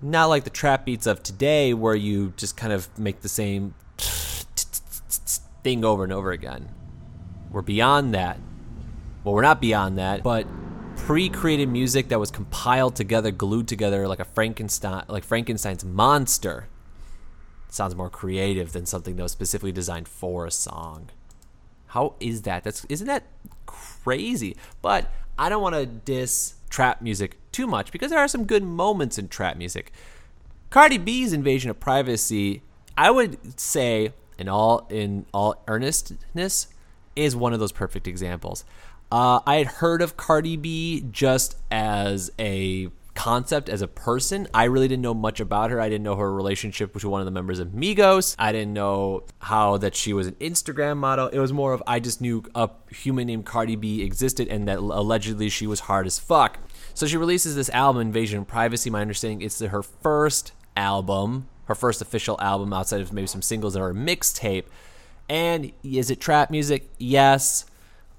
Not 0.00 0.26
like 0.26 0.44
the 0.44 0.50
trap 0.50 0.84
beats 0.84 1.06
of 1.06 1.22
today, 1.22 1.74
where 1.74 1.94
you 1.94 2.32
just 2.36 2.56
kind 2.56 2.72
of 2.72 2.96
make 2.98 3.22
the 3.22 3.28
same 3.28 3.74
thing 5.64 5.84
over 5.84 6.04
and 6.04 6.12
over 6.12 6.30
again. 6.30 6.68
We're 7.50 7.62
beyond 7.62 8.14
that. 8.14 8.38
Well, 9.24 9.34
we're 9.34 9.42
not 9.42 9.60
beyond 9.60 9.98
that, 9.98 10.22
but 10.22 10.46
pre-created 10.96 11.68
music 11.68 12.08
that 12.08 12.18
was 12.18 12.30
compiled 12.30 12.96
together, 12.96 13.30
glued 13.30 13.68
together 13.68 14.08
like 14.08 14.20
a 14.20 14.24
Frankenstein, 14.24 15.04
like 15.08 15.24
Frankenstein's 15.24 15.84
monster. 15.84 16.68
sounds 17.68 17.94
more 17.94 18.10
creative 18.10 18.72
than 18.72 18.86
something 18.86 19.16
that 19.16 19.22
was 19.22 19.32
specifically 19.32 19.72
designed 19.72 20.08
for 20.08 20.46
a 20.46 20.50
song. 20.50 21.10
How 21.88 22.14
is 22.20 22.42
that? 22.42 22.64
That's 22.64 22.84
isn't 22.86 23.06
that 23.06 23.24
crazy? 23.66 24.56
But 24.82 25.12
I 25.38 25.48
don't 25.48 25.62
want 25.62 25.74
to 25.74 25.86
diss 25.86 26.54
trap 26.70 27.02
music 27.02 27.38
too 27.52 27.66
much 27.66 27.92
because 27.92 28.10
there 28.10 28.18
are 28.18 28.28
some 28.28 28.44
good 28.44 28.62
moments 28.64 29.18
in 29.18 29.28
trap 29.28 29.56
music. 29.56 29.92
Cardi 30.70 30.98
B's 30.98 31.32
invasion 31.32 31.70
of 31.70 31.78
privacy, 31.78 32.62
I 32.96 33.10
would 33.10 33.60
say, 33.60 34.12
in 34.38 34.48
all 34.48 34.86
in 34.90 35.26
all 35.32 35.62
earnestness, 35.68 36.68
is 37.14 37.36
one 37.36 37.52
of 37.52 37.60
those 37.60 37.72
perfect 37.72 38.08
examples. 38.08 38.64
Uh, 39.14 39.38
I 39.46 39.58
had 39.58 39.68
heard 39.68 40.02
of 40.02 40.16
Cardi 40.16 40.56
B 40.56 41.04
just 41.08 41.56
as 41.70 42.32
a 42.36 42.88
concept 43.14 43.68
as 43.68 43.80
a 43.80 43.86
person. 43.86 44.48
I 44.52 44.64
really 44.64 44.88
didn't 44.88 45.04
know 45.04 45.14
much 45.14 45.38
about 45.38 45.70
her. 45.70 45.80
I 45.80 45.88
didn't 45.88 46.02
know 46.02 46.16
her 46.16 46.34
relationship 46.34 46.94
with 46.94 47.04
one 47.04 47.20
of 47.20 47.24
the 47.24 47.30
members 47.30 47.60
of 47.60 47.68
Migos. 47.68 48.34
I 48.40 48.50
didn't 48.50 48.72
know 48.72 49.22
how 49.38 49.76
that 49.76 49.94
she 49.94 50.12
was 50.12 50.26
an 50.26 50.34
Instagram 50.40 50.96
model. 50.96 51.28
It 51.28 51.38
was 51.38 51.52
more 51.52 51.72
of 51.72 51.80
I 51.86 52.00
just 52.00 52.20
knew 52.20 52.42
a 52.56 52.68
human 52.90 53.28
named 53.28 53.46
Cardi 53.46 53.76
B 53.76 54.02
existed 54.02 54.48
and 54.48 54.66
that 54.66 54.78
allegedly 54.78 55.48
she 55.48 55.68
was 55.68 55.78
hard 55.78 56.08
as 56.08 56.18
fuck. 56.18 56.58
So 56.92 57.06
she 57.06 57.16
releases 57.16 57.54
this 57.54 57.70
album, 57.70 58.02
Invasion 58.02 58.40
of 58.40 58.48
Privacy. 58.48 58.90
My 58.90 59.00
understanding 59.00 59.42
it's 59.42 59.60
her 59.60 59.84
first 59.84 60.50
album, 60.76 61.46
her 61.66 61.76
first 61.76 62.02
official 62.02 62.36
album 62.40 62.72
outside 62.72 63.00
of 63.00 63.12
maybe 63.12 63.28
some 63.28 63.42
singles 63.42 63.76
or 63.76 63.90
a 63.90 63.94
mixtape. 63.94 64.64
And 65.28 65.70
is 65.84 66.10
it 66.10 66.20
trap 66.20 66.50
music? 66.50 66.90
Yes. 66.98 67.66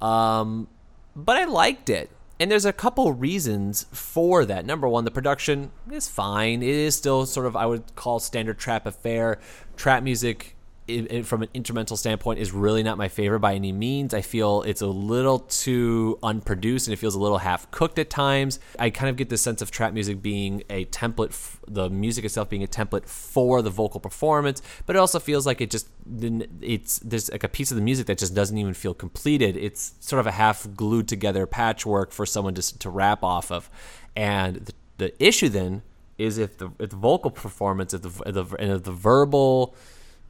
Um, 0.01 0.69
but 1.15 1.37
I 1.37 1.45
liked 1.45 1.89
it. 1.89 2.09
And 2.39 2.51
there's 2.51 2.65
a 2.65 2.73
couple 2.73 3.13
reasons 3.13 3.85
for 3.93 4.43
that. 4.43 4.65
Number 4.65 4.89
one, 4.89 5.05
the 5.05 5.11
production 5.11 5.71
is 5.89 6.09
fine. 6.09 6.61
It 6.61 6.69
is 6.69 6.95
still 6.95 7.25
sort 7.25 7.45
of, 7.45 7.55
I 7.55 7.65
would 7.65 7.95
call 7.95 8.19
standard 8.19 8.59
trap 8.59 8.85
affair. 8.85 9.39
Trap 9.77 10.03
music 10.03 10.54
it, 10.87 11.11
it, 11.11 11.25
from 11.25 11.41
an 11.41 11.49
instrumental 11.53 11.97
standpoint 11.97 12.39
is 12.39 12.51
really 12.51 12.83
not 12.83 12.97
my 12.97 13.07
favorite 13.07 13.39
by 13.39 13.55
any 13.55 13.71
means. 13.71 14.13
I 14.13 14.21
feel 14.21 14.61
it's 14.63 14.81
a 14.81 14.87
little 14.87 15.39
too 15.39 16.19
unproduced 16.21 16.87
and 16.87 16.93
it 16.93 16.97
feels 16.97 17.15
a 17.15 17.19
little 17.19 17.39
half 17.39 17.69
cooked 17.71 17.97
at 17.97 18.09
times. 18.09 18.59
I 18.77 18.91
kind 18.91 19.09
of 19.09 19.15
get 19.15 19.29
the 19.29 19.37
sense 19.37 19.61
of 19.61 19.71
trap 19.71 19.93
music 19.93 20.21
being 20.21 20.63
a 20.69 20.85
template, 20.85 21.29
f- 21.29 21.59
the 21.67 21.89
music 21.89 22.23
itself 22.23 22.49
being 22.49 22.63
a 22.63 22.67
template 22.67 23.07
for 23.07 23.63
the 23.63 23.71
vocal 23.71 23.99
performance, 23.99 24.61
but 24.85 24.95
it 24.95 24.99
also 24.99 25.19
feels 25.19 25.47
like 25.47 25.59
it 25.59 25.71
just 25.71 25.87
it's 26.61 26.99
there's 26.99 27.31
like 27.31 27.43
a 27.43 27.49
piece 27.49 27.71
of 27.71 27.77
the 27.77 27.83
music 27.83 28.05
that 28.05 28.19
just 28.19 28.35
doesn't 28.35 28.57
even 28.57 28.75
feel 28.75 28.93
completed. 28.93 29.57
It's 29.57 29.95
sort 30.01 30.19
of 30.19 30.27
a 30.27 30.31
half 30.31 30.67
glued 30.75 31.07
together 31.07 31.47
patchwork 31.47 32.11
for 32.11 32.27
someone 32.27 32.53
to 32.55 32.79
to 32.79 32.89
rap 32.91 33.23
off 33.23 33.51
of, 33.51 33.71
and 34.15 34.57
the, 34.57 34.73
the 34.97 35.23
issue 35.23 35.49
then 35.49 35.81
is 36.19 36.37
if 36.37 36.59
the 36.59 36.69
if 36.79 36.91
the 36.91 36.95
vocal 36.95 37.31
performance, 37.31 37.93
if 37.93 38.03
the 38.03 38.09
if 38.25 38.33
the, 38.35 38.55
if 38.59 38.83
the 38.83 38.91
verbal 38.91 39.75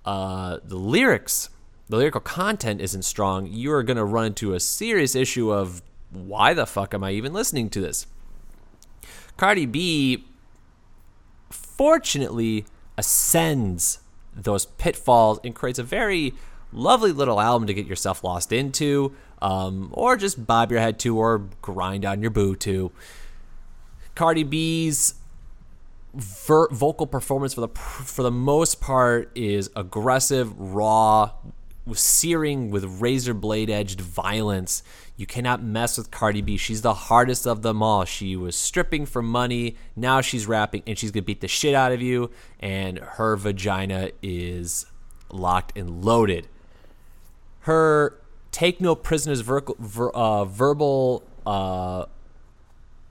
uh, 0.06 0.60
the 0.64 0.78
lyrics, 0.78 1.50
the 1.90 1.98
lyrical 1.98 2.22
content 2.22 2.82
isn't 2.82 3.04
strong, 3.04 3.48
you 3.48 3.72
are 3.74 3.84
going 3.84 3.98
to 3.98 4.06
run 4.06 4.28
into 4.28 4.54
a 4.54 4.60
serious 4.60 5.16
issue 5.16 5.52
of 5.52 5.82
why 6.12 6.54
the 6.54 6.66
fuck 6.66 6.94
am 6.94 7.04
I 7.04 7.12
even 7.12 7.34
listening 7.34 7.70
to 7.72 7.82
this? 7.82 8.08
Cardi 9.38 9.66
B, 9.66 10.26
fortunately, 11.50 12.66
ascends 12.98 14.00
those 14.36 14.66
pitfalls 14.66 15.40
and 15.44 15.54
creates 15.54 15.80
a 15.80 15.84
very 15.84 16.34
lovely 16.72 17.12
little 17.12 17.40
album 17.40 17.68
to 17.68 17.74
get 17.74 17.86
yourself 17.86 18.24
lost 18.24 18.52
into, 18.52 19.14
um, 19.42 19.90
or 19.94 20.16
just 20.16 20.46
bob 20.46 20.72
your 20.72 20.80
head 20.80 21.00
to, 21.00 21.18
or 21.18 21.40
grind 21.62 22.06
on 22.06 22.22
your 22.22 22.32
boo 22.32 22.56
to. 22.56 22.92
Cardi 24.14 24.44
B's 24.44 25.16
ver- 26.16 26.70
vocal 26.70 27.08
performance 27.08 27.54
for 27.54 27.62
the 27.62 27.70
for 27.70 28.24
the 28.24 28.32
most 28.32 28.82
part 28.82 29.32
is 29.36 29.70
aggressive, 29.76 30.58
raw, 30.60 31.32
searing 31.94 32.72
with 32.72 33.02
razor 33.02 33.34
blade 33.34 33.70
edged 33.70 34.02
violence. 34.02 34.84
You 35.18 35.26
cannot 35.26 35.64
mess 35.64 35.98
with 35.98 36.12
Cardi 36.12 36.42
B. 36.42 36.58
She's 36.58 36.82
the 36.82 36.94
hardest 36.94 37.46
of 37.46 37.62
them 37.62 37.82
all. 37.82 38.06
She 38.06 38.36
was 38.36 38.56
stripping 38.56 39.06
for 39.06 39.22
money. 39.22 39.78
Now 39.96 40.22
she's 40.22 40.48
rapping 40.48 40.84
and 40.86 40.98
she's 40.98 41.12
going 41.12 41.24
to 41.24 41.26
beat 41.26 41.42
the 41.42 41.48
shit 41.48 41.74
out 41.74 41.92
of 41.92 42.02
you. 42.02 42.32
And 42.60 43.00
her 43.00 43.36
vagina 43.38 44.12
is 44.22 44.86
locked 45.32 45.78
and 45.78 46.04
loaded. 46.04 46.48
Her 47.62 48.20
take 48.52 48.82
no 48.82 48.96
prisoners 48.96 49.42
ver- 49.42 49.64
ver- 49.80 50.10
uh, 50.10 50.46
verbal 50.46 51.24
uh, 51.46 52.06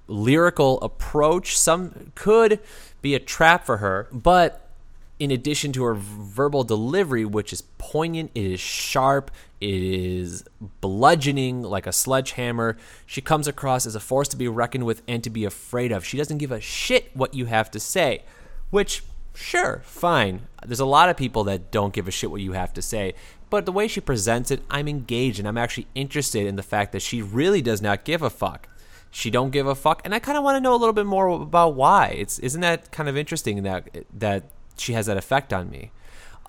lyrical 0.07 0.81
approach 0.81 1.59
some 1.59 2.13
could 2.15 2.61
be 3.03 3.15
a 3.15 3.19
trap 3.19 3.65
for 3.65 3.79
her. 3.79 4.09
But 4.13 4.65
in 5.19 5.31
addition 5.31 5.73
to 5.73 5.85
her 5.85 5.95
verbal 5.95 6.65
delivery, 6.65 7.25
which 7.25 7.53
is 7.53 7.63
poignant, 7.79 8.31
it 8.35 8.45
is 8.45 8.61
sharp, 8.61 9.31
it 9.61 9.83
is 9.83 10.45
bludgeoning 10.81 11.63
like 11.63 11.87
a 11.87 11.93
sledgehammer, 11.93 12.77
she 13.07 13.21
comes 13.21 13.47
across 13.47 13.87
as 13.87 13.95
a 13.95 14.01
force 14.01 14.29
to 14.29 14.37
be 14.37 14.49
reckoned 14.49 14.85
with 14.85 15.03
and 15.07 15.23
to 15.25 15.31
be 15.31 15.45
afraid 15.45 15.93
of. 15.93 16.05
She 16.05 16.17
doesn't 16.17 16.39
give 16.39 16.53
a 16.53 16.61
shit 16.61 17.11
what 17.15 17.35
you 17.35 17.47
have 17.47 17.71
to 17.71 17.81
say, 17.81 18.25
which, 18.71 19.05
sure, 19.35 19.83
fine. 19.85 20.49
There's 20.67 20.81
a 20.81 20.85
lot 20.85 21.09
of 21.09 21.17
people 21.17 21.45
that 21.45 21.71
don't 21.71 21.95
give 21.95 22.09
a 22.09 22.11
shit 22.11 22.31
what 22.31 22.41
you 22.41 22.53
have 22.53 22.75
to 22.75 22.83
say. 22.83 23.15
But 23.51 23.67
the 23.67 23.73
way 23.73 23.87
she 23.87 24.01
presents 24.01 24.51
it, 24.51 24.63
I'm 24.69 24.89
engaged 24.89 25.39
and 25.39 25.47
I'm 25.47 25.59
actually 25.59 25.87
interested 25.95 26.47
in 26.47 26.57
the 26.57 26.63
fact 26.63 26.91
that 26.91 27.03
she 27.03 27.23
really 27.23 27.63
does 27.63 27.81
not 27.81 28.05
give 28.05 28.21
a 28.21 28.31
fuck 28.31 28.69
she 29.15 29.31
don't 29.31 29.51
give 29.51 29.67
a 29.67 29.75
fuck 29.77 30.03
and 30.05 30.13
i 30.13 30.19
kind 30.19 30.37
of 30.37 30.43
want 30.43 30.57
to 30.57 30.61
know 30.61 30.75
a 30.75 30.77
little 30.77 30.93
bit 30.93 31.07
more 31.07 31.29
about 31.29 31.75
why 31.75 32.09
it's 32.09 32.41
isn't 32.41 32.63
that 32.63 32.91
kind 32.91 33.09
of 33.09 33.17
interesting 33.17 33.63
that 33.63 33.89
that 34.13 34.43
she 34.77 34.93
has 34.93 35.07
that 35.07 35.17
effect 35.17 35.53
on 35.53 35.71
me 35.71 35.91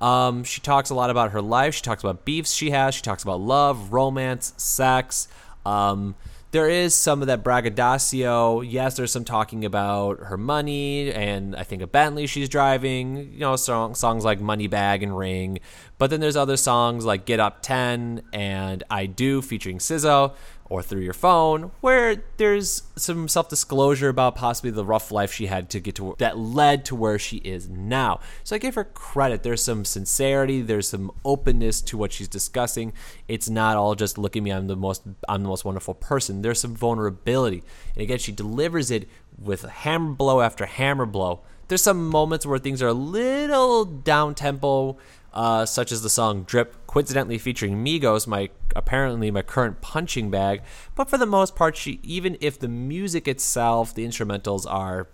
um, 0.02 0.44
she 0.44 0.60
talks 0.60 0.90
a 0.90 0.96
lot 0.96 1.10
about 1.10 1.32
her 1.32 1.42
life 1.42 1.76
she 1.76 1.82
talks 1.82 2.04
about 2.04 2.26
beefs 2.26 2.52
she 2.52 2.72
has 2.72 2.96
she 2.96 3.02
talks 3.02 3.22
about 3.22 3.40
love 3.40 3.94
romance 3.94 4.54
sex 4.58 5.28
um, 5.66 6.16
there 6.56 6.70
is 6.70 6.96
some 6.96 7.20
of 7.20 7.28
that 7.28 7.44
braggadocio. 7.44 8.62
Yes, 8.62 8.96
there's 8.96 9.12
some 9.12 9.26
talking 9.26 9.66
about 9.66 10.20
her 10.20 10.38
money 10.38 11.12
and 11.12 11.54
I 11.54 11.64
think 11.64 11.82
a 11.82 11.88
Bentley 11.88 12.28
she's 12.28 12.48
driving, 12.48 13.34
you 13.34 13.40
know, 13.40 13.58
song, 13.58 13.94
songs 13.94 14.24
like 14.24 14.40
Money 14.40 14.68
Bag 14.68 15.04
and 15.04 15.18
Ring. 15.18 15.60
But 15.98 16.12
then 16.12 16.22
there's 16.22 16.38
other 16.38 16.56
songs 16.56 17.04
like 17.04 17.26
Get 17.26 17.42
Up 17.42 17.62
10 17.62 18.22
and 18.32 18.86
I 18.90 19.06
Do 19.06 19.42
featuring 19.42 19.80
SZA 19.80 20.34
or 20.68 20.82
through 20.82 21.02
your 21.02 21.14
phone, 21.14 21.72
where 21.82 22.24
there's 22.38 22.84
some 22.96 23.28
self 23.28 23.50
disclosure 23.50 24.10
about 24.10 24.36
possibly 24.36 24.72
the 24.72 24.86
rough 24.86 25.12
life 25.12 25.32
she 25.32 25.46
had 25.46 25.70
to 25.70 25.80
get 25.80 25.96
to 25.96 26.16
that 26.18 26.38
led 26.38 26.86
to 26.86 26.96
where 26.96 27.20
she 27.20 27.38
is 27.38 27.70
now. 27.70 28.20
So 28.44 28.56
I 28.56 28.60
give 28.60 28.76
her 28.76 28.84
credit. 28.84 29.44
There's 29.44 29.64
some 29.64 29.86
sincerity, 29.86 30.62
there's 30.62 30.90
some 30.90 31.12
openness 31.24 31.82
to 31.84 31.98
what 31.98 32.12
she's 32.12 32.28
discussing. 32.28 32.94
It's 33.28 33.50
not 33.50 33.78
all 33.78 33.96
just 33.96 34.18
look 34.18 34.36
at 34.36 34.44
me, 34.44 34.52
I'm 34.52 34.68
the 34.68 34.76
most 34.76 35.04
I'm 35.30 35.44
the 35.44 35.50
most 35.50 35.66
wonderful 35.66 35.94
person. 35.94 36.42
There's 36.42 36.62
some 36.62 36.76
vulnerability. 36.76 37.64
And 37.94 38.02
again, 38.02 38.18
she 38.18 38.32
delivers 38.32 38.90
it 38.90 39.08
with 39.38 39.64
hammer 39.64 40.14
blow 40.14 40.42
after 40.42 40.66
hammer 40.66 41.06
blow. 41.06 41.42
There's 41.68 41.82
some 41.82 42.10
moments 42.10 42.46
where 42.46 42.60
things 42.60 42.82
are 42.82 42.88
a 42.88 42.94
little 42.94 43.86
down 43.86 44.36
tempo 44.36 44.98
uh, 45.36 45.66
such 45.66 45.92
as 45.92 46.02
the 46.02 46.10
song 46.10 46.44
Drip, 46.44 46.88
coincidentally 46.88 47.38
featuring 47.38 47.84
Migos, 47.84 48.26
my 48.26 48.50
apparently 48.76 49.30
my 49.30 49.42
current 49.42 49.82
punching 49.82 50.32
bag. 50.32 50.62
But 50.96 51.10
for 51.10 51.18
the 51.18 51.26
most 51.26 51.56
part, 51.56 51.76
she 51.76 52.00
even 52.04 52.38
if 52.40 52.58
the 52.58 52.70
music 52.70 53.28
itself, 53.28 53.94
the 53.94 54.06
instrumentals 54.06 54.66
are 54.70 55.08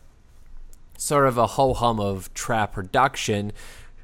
sort 0.98 1.28
of 1.28 1.38
a 1.38 1.48
ho 1.48 1.74
hum 1.74 2.00
of 2.00 2.32
trap 2.36 2.74
production, 2.74 3.52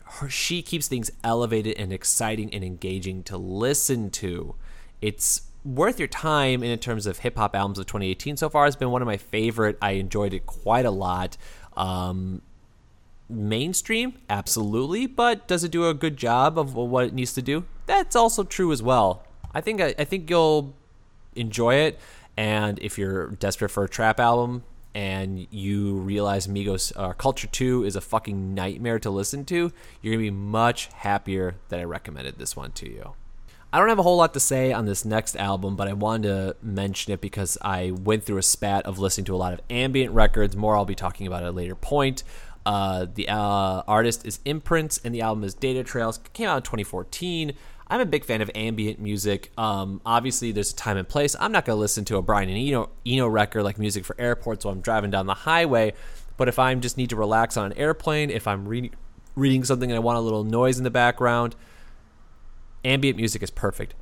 her, 0.03 0.29
she 0.29 0.63
keeps 0.63 0.87
things 0.87 1.11
elevated 1.23 1.77
and 1.77 1.93
exciting 1.93 2.51
and 2.53 2.63
engaging 2.63 3.21
to 3.23 3.37
listen 3.37 4.09
to. 4.09 4.55
It's 5.01 5.43
worth 5.63 5.99
your 5.99 6.07
time 6.07 6.63
in 6.63 6.79
terms 6.79 7.05
of 7.05 7.19
hip 7.19 7.37
hop 7.37 7.55
albums 7.55 7.77
of 7.77 7.85
2018 7.85 8.37
so 8.37 8.49
far. 8.49 8.65
It's 8.65 8.75
been 8.75 8.89
one 8.89 9.03
of 9.03 9.05
my 9.05 9.17
favorite. 9.17 9.77
I 9.81 9.91
enjoyed 9.91 10.33
it 10.33 10.47
quite 10.47 10.85
a 10.85 10.91
lot. 10.91 11.37
Um, 11.75 12.41
mainstream? 13.29 14.13
Absolutely. 14.29 15.07
But 15.07 15.47
does 15.47 15.63
it 15.63 15.71
do 15.71 15.87
a 15.87 15.93
good 15.93 16.17
job 16.17 16.57
of 16.57 16.75
what 16.75 17.05
it 17.05 17.13
needs 17.13 17.33
to 17.33 17.41
do? 17.41 17.65
That's 17.85 18.15
also 18.15 18.43
true 18.43 18.71
as 18.71 18.81
well. 18.81 19.23
I 19.53 19.61
think 19.61 19.81
I, 19.81 19.95
I 19.97 20.03
think 20.03 20.29
you'll 20.29 20.73
enjoy 21.35 21.75
it. 21.75 21.99
And 22.35 22.77
if 22.79 22.97
you're 22.97 23.29
desperate 23.31 23.69
for 23.69 23.83
a 23.83 23.89
trap 23.89 24.19
album 24.19 24.63
and 24.93 25.47
you 25.51 25.95
realize 25.95 26.47
Migos 26.47 26.91
uh, 26.95 27.13
Culture 27.13 27.47
2 27.47 27.83
is 27.83 27.95
a 27.95 28.01
fucking 28.01 28.53
nightmare 28.53 28.99
to 28.99 29.09
listen 29.09 29.45
to, 29.45 29.71
you're 30.01 30.13
going 30.13 30.25
to 30.25 30.31
be 30.31 30.37
much 30.37 30.87
happier 30.93 31.55
that 31.69 31.79
I 31.79 31.83
recommended 31.83 32.37
this 32.37 32.55
one 32.55 32.71
to 32.73 32.89
you. 32.89 33.13
I 33.71 33.79
don't 33.79 33.89
have 33.89 33.99
a 33.99 34.03
whole 34.03 34.17
lot 34.17 34.33
to 34.33 34.39
say 34.39 34.71
on 34.71 34.85
this 34.85 35.03
next 35.03 35.35
album, 35.35 35.75
but 35.75 35.89
I 35.89 35.93
wanted 35.93 36.29
to 36.29 36.55
mention 36.61 37.11
it 37.11 37.19
because 37.19 37.57
I 37.61 37.91
went 37.91 38.23
through 38.23 38.37
a 38.37 38.43
spat 38.43 38.85
of 38.85 38.97
listening 38.97 39.25
to 39.25 39.35
a 39.35 39.37
lot 39.37 39.51
of 39.51 39.61
ambient 39.69 40.13
records. 40.13 40.55
More 40.55 40.77
I'll 40.77 40.85
be 40.85 40.95
talking 40.95 41.27
about 41.27 41.43
at 41.43 41.49
a 41.49 41.51
later 41.51 41.75
point. 41.75 42.23
Uh, 42.67 43.05
the 43.13 43.29
uh, 43.29 43.81
artist 43.87 44.25
is 44.25 44.41
Imprints, 44.43 44.99
and 45.01 45.15
the 45.15 45.21
album 45.21 45.45
is 45.45 45.53
Data 45.53 45.85
Trails. 45.85 46.19
Came 46.33 46.49
out 46.49 46.57
in 46.57 46.63
2014. 46.63 47.53
I'm 47.87 48.01
a 48.01 48.05
big 48.05 48.25
fan 48.25 48.41
of 48.41 48.51
ambient 48.53 48.99
music. 48.99 49.53
Um, 49.57 50.01
obviously, 50.05 50.51
there's 50.51 50.73
a 50.73 50.75
time 50.75 50.97
and 50.97 51.07
place. 51.07 51.33
I'm 51.39 51.53
not 51.53 51.63
going 51.63 51.77
to 51.77 51.79
listen 51.79 52.03
to 52.03 52.17
a 52.17 52.21
Brian 52.21 52.49
and 52.49 52.57
Eno, 52.57 52.89
Eno 53.05 53.25
record 53.25 53.63
like 53.63 53.79
music 53.79 54.03
for 54.03 54.19
airports 54.19 54.65
while 54.65 54.73
I'm 54.73 54.81
driving 54.81 55.11
down 55.11 55.27
the 55.27 55.33
highway. 55.33 55.93
But 56.35 56.49
if 56.49 56.59
I 56.59 56.75
just 56.75 56.97
need 56.97 57.09
to 57.11 57.15
relax 57.15 57.55
on 57.55 57.67
an 57.71 57.77
airplane, 57.77 58.29
if 58.29 58.45
I'm 58.49 58.67
reading 58.67 58.91
reading 59.37 59.63
something 59.63 59.89
and 59.89 59.95
I 59.95 59.99
want 59.99 60.17
a 60.17 60.21
little 60.21 60.43
noise 60.43 60.77
in 60.77 60.83
the 60.83 60.89
background, 60.89 61.55
ambient 62.83 63.15
music 63.15 63.41
is 63.41 63.49
perfect. 63.49 63.95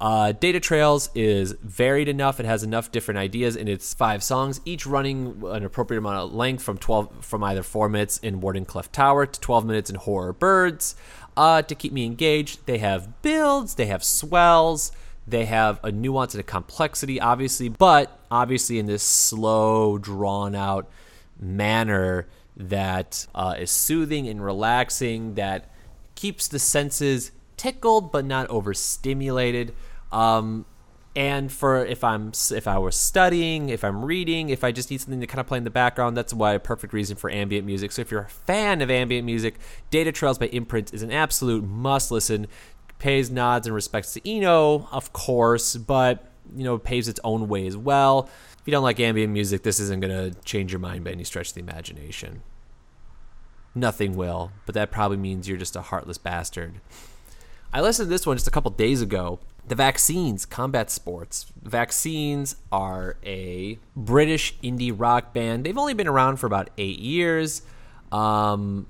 Uh, 0.00 0.32
Data 0.32 0.58
Trails 0.60 1.10
is 1.14 1.52
varied 1.62 2.08
enough. 2.08 2.40
It 2.40 2.46
has 2.46 2.62
enough 2.62 2.90
different 2.90 3.18
ideas 3.18 3.54
in 3.54 3.68
its 3.68 3.92
five 3.92 4.22
songs, 4.22 4.60
each 4.64 4.86
running 4.86 5.42
an 5.44 5.62
appropriate 5.64 5.98
amount 5.98 6.16
of 6.16 6.32
length 6.32 6.62
from 6.62 6.78
12 6.78 7.24
from 7.24 7.44
either 7.44 7.62
four 7.62 7.88
minutes 7.88 8.16
in 8.18 8.40
Wardenclyffe 8.40 8.90
Tower 8.92 9.26
to 9.26 9.40
12 9.40 9.66
minutes 9.66 9.90
in 9.90 9.96
Horror 9.96 10.32
Birds. 10.32 10.96
Uh, 11.36 11.60
to 11.62 11.74
keep 11.74 11.92
me 11.92 12.06
engaged, 12.06 12.64
they 12.64 12.78
have 12.78 13.20
builds, 13.20 13.74
they 13.74 13.86
have 13.86 14.02
swells, 14.02 14.90
they 15.28 15.44
have 15.44 15.78
a 15.84 15.92
nuance 15.92 16.32
and 16.34 16.40
a 16.40 16.44
complexity, 16.44 17.20
obviously, 17.20 17.68
but 17.68 18.18
obviously 18.30 18.78
in 18.78 18.86
this 18.86 19.02
slow, 19.02 19.98
drawn 19.98 20.54
out 20.54 20.88
manner 21.38 22.26
that 22.56 23.26
uh, 23.34 23.54
is 23.58 23.70
soothing 23.70 24.28
and 24.28 24.42
relaxing, 24.42 25.34
that 25.34 25.70
keeps 26.14 26.48
the 26.48 26.58
senses 26.58 27.32
tickled 27.56 28.10
but 28.10 28.24
not 28.24 28.48
overstimulated. 28.48 29.74
Um, 30.12 30.64
and 31.16 31.50
for 31.50 31.84
if 31.84 32.04
I'm 32.04 32.32
if 32.52 32.68
I 32.68 32.78
was 32.78 32.94
studying, 32.94 33.68
if 33.68 33.82
I'm 33.82 34.04
reading, 34.04 34.48
if 34.50 34.62
I 34.62 34.70
just 34.70 34.90
need 34.90 35.00
something 35.00 35.20
to 35.20 35.26
kind 35.26 35.40
of 35.40 35.46
play 35.46 35.58
in 35.58 35.64
the 35.64 35.70
background, 35.70 36.16
that's 36.16 36.32
why 36.32 36.52
a 36.52 36.60
perfect 36.60 36.92
reason 36.92 37.16
for 37.16 37.30
ambient 37.30 37.66
music. 37.66 37.90
So 37.92 38.02
if 38.02 38.10
you're 38.10 38.22
a 38.22 38.28
fan 38.28 38.80
of 38.80 38.90
ambient 38.90 39.26
music, 39.26 39.56
Data 39.90 40.12
Trails 40.12 40.38
by 40.38 40.46
Imprint 40.46 40.94
is 40.94 41.02
an 41.02 41.10
absolute 41.10 41.64
must 41.64 42.10
listen. 42.10 42.46
Pays 42.98 43.30
nods 43.30 43.66
and 43.66 43.74
respects 43.74 44.12
to 44.12 44.30
Eno, 44.30 44.86
of 44.92 45.12
course, 45.12 45.76
but 45.76 46.30
you 46.54 46.62
know 46.62 46.78
paves 46.78 47.08
its 47.08 47.20
own 47.24 47.48
way 47.48 47.66
as 47.66 47.76
well. 47.76 48.28
If 48.60 48.66
you 48.66 48.70
don't 48.70 48.84
like 48.84 49.00
ambient 49.00 49.32
music, 49.32 49.62
this 49.62 49.80
isn't 49.80 50.00
gonna 50.00 50.32
change 50.44 50.70
your 50.70 50.80
mind 50.80 51.04
by 51.04 51.10
any 51.10 51.24
stretch 51.24 51.48
of 51.48 51.54
the 51.54 51.60
imagination. 51.60 52.42
Nothing 53.74 54.16
will, 54.16 54.52
but 54.66 54.74
that 54.74 54.90
probably 54.90 55.16
means 55.16 55.48
you're 55.48 55.58
just 55.58 55.76
a 55.76 55.82
heartless 55.82 56.18
bastard. 56.18 56.80
I 57.72 57.80
listened 57.80 58.06
to 58.06 58.10
this 58.10 58.26
one 58.26 58.36
just 58.36 58.48
a 58.48 58.50
couple 58.50 58.70
days 58.72 59.00
ago. 59.00 59.38
The 59.70 59.76
Vaccines, 59.76 60.46
Combat 60.46 60.90
Sports. 60.90 61.46
Vaccines 61.62 62.56
are 62.72 63.16
a 63.24 63.78
British 63.94 64.58
indie 64.64 64.92
rock 64.92 65.32
band. 65.32 65.62
They've 65.62 65.78
only 65.78 65.94
been 65.94 66.08
around 66.08 66.38
for 66.38 66.48
about 66.48 66.70
eight 66.76 66.98
years. 66.98 67.62
Um, 68.10 68.88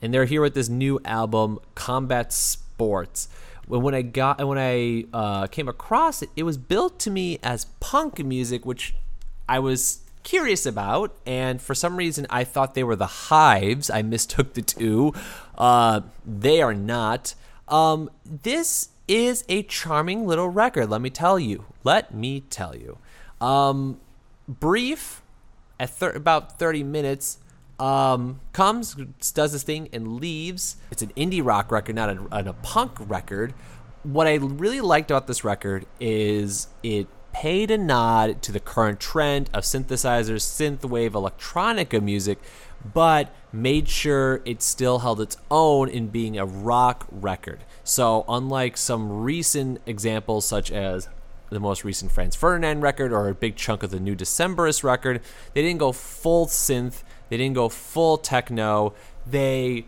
and 0.00 0.14
they're 0.14 0.24
here 0.24 0.40
with 0.40 0.54
this 0.54 0.70
new 0.70 0.98
album, 1.04 1.58
Combat 1.74 2.32
Sports. 2.32 3.28
When, 3.66 3.82
when 3.82 3.94
I 3.94 4.00
got 4.00 4.42
when 4.48 4.56
I 4.56 5.04
uh, 5.12 5.48
came 5.48 5.68
across 5.68 6.22
it, 6.22 6.30
it 6.34 6.44
was 6.44 6.56
built 6.56 6.98
to 7.00 7.10
me 7.10 7.38
as 7.42 7.66
punk 7.80 8.18
music, 8.24 8.64
which 8.64 8.94
I 9.46 9.58
was 9.58 10.00
curious 10.22 10.64
about, 10.64 11.14
and 11.26 11.60
for 11.60 11.74
some 11.74 11.96
reason 11.96 12.26
I 12.30 12.44
thought 12.44 12.72
they 12.72 12.84
were 12.84 12.96
the 12.96 13.28
Hives. 13.28 13.90
I 13.90 14.00
mistook 14.00 14.54
the 14.54 14.62
two. 14.62 15.12
Uh, 15.58 16.00
they 16.24 16.62
are 16.62 16.72
not. 16.72 17.34
Um, 17.68 18.10
this 18.24 18.88
is 19.12 19.44
a 19.48 19.62
charming 19.64 20.26
little 20.26 20.48
record. 20.48 20.88
Let 20.88 21.02
me 21.02 21.10
tell 21.10 21.38
you. 21.38 21.66
Let 21.84 22.14
me 22.14 22.40
tell 22.40 22.74
you. 22.74 22.98
Um, 23.40 24.00
brief, 24.48 25.22
at 25.78 25.90
thir- 25.90 26.12
about 26.12 26.58
thirty 26.58 26.82
minutes. 26.82 27.38
Um, 27.78 28.40
comes, 28.52 28.94
does 29.34 29.52
this 29.52 29.64
thing, 29.64 29.88
and 29.92 30.20
leaves. 30.20 30.76
It's 30.92 31.02
an 31.02 31.12
indie 31.16 31.44
rock 31.44 31.72
record, 31.72 31.96
not 31.96 32.10
a, 32.10 32.50
a 32.50 32.52
punk 32.52 32.92
record. 33.00 33.54
What 34.04 34.26
I 34.28 34.34
really 34.34 34.80
liked 34.80 35.10
about 35.10 35.26
this 35.26 35.42
record 35.42 35.86
is 35.98 36.68
it 36.82 37.08
paid 37.32 37.70
a 37.70 37.78
nod 37.78 38.40
to 38.42 38.52
the 38.52 38.60
current 38.60 39.00
trend 39.00 39.50
of 39.52 39.64
synthesizers, 39.64 40.42
synthwave, 40.42 41.10
electronica 41.12 42.00
music, 42.00 42.38
but 42.92 43.34
made 43.52 43.88
sure 43.88 44.42
it 44.44 44.62
still 44.62 45.00
held 45.00 45.20
its 45.20 45.36
own 45.50 45.88
in 45.88 46.08
being 46.08 46.38
a 46.38 46.46
rock 46.46 47.06
record. 47.10 47.64
So, 47.84 48.24
unlike 48.28 48.76
some 48.76 49.22
recent 49.22 49.80
examples, 49.86 50.44
such 50.44 50.70
as 50.70 51.08
the 51.50 51.60
most 51.60 51.84
recent 51.84 52.12
Franz 52.12 52.36
Ferdinand 52.36 52.80
record 52.80 53.12
or 53.12 53.28
a 53.28 53.34
big 53.34 53.56
chunk 53.56 53.82
of 53.82 53.90
the 53.90 54.00
new 54.00 54.14
Decemberist 54.14 54.84
record, 54.84 55.20
they 55.54 55.62
didn't 55.62 55.78
go 55.78 55.92
full 55.92 56.46
synth, 56.46 57.02
they 57.28 57.36
didn't 57.36 57.54
go 57.54 57.68
full 57.68 58.18
techno. 58.18 58.94
They 59.26 59.84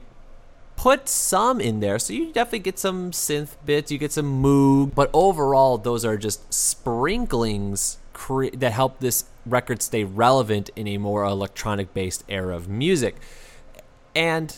put 0.76 1.08
some 1.08 1.60
in 1.60 1.80
there, 1.80 1.98
so 1.98 2.12
you 2.12 2.32
definitely 2.32 2.58
get 2.60 2.78
some 2.78 3.12
synth 3.12 3.56
bits, 3.64 3.92
you 3.92 3.98
get 3.98 4.12
some 4.12 4.42
moog, 4.42 4.94
but 4.94 5.08
overall, 5.12 5.78
those 5.78 6.04
are 6.04 6.16
just 6.16 6.52
sprinklings 6.52 7.98
cre- 8.12 8.48
that 8.54 8.72
help 8.72 8.98
this 8.98 9.24
record 9.46 9.82
stay 9.82 10.04
relevant 10.04 10.70
in 10.74 10.88
a 10.88 10.98
more 10.98 11.24
electronic 11.24 11.94
based 11.94 12.24
era 12.28 12.56
of 12.56 12.68
music. 12.68 13.16
And 14.14 14.56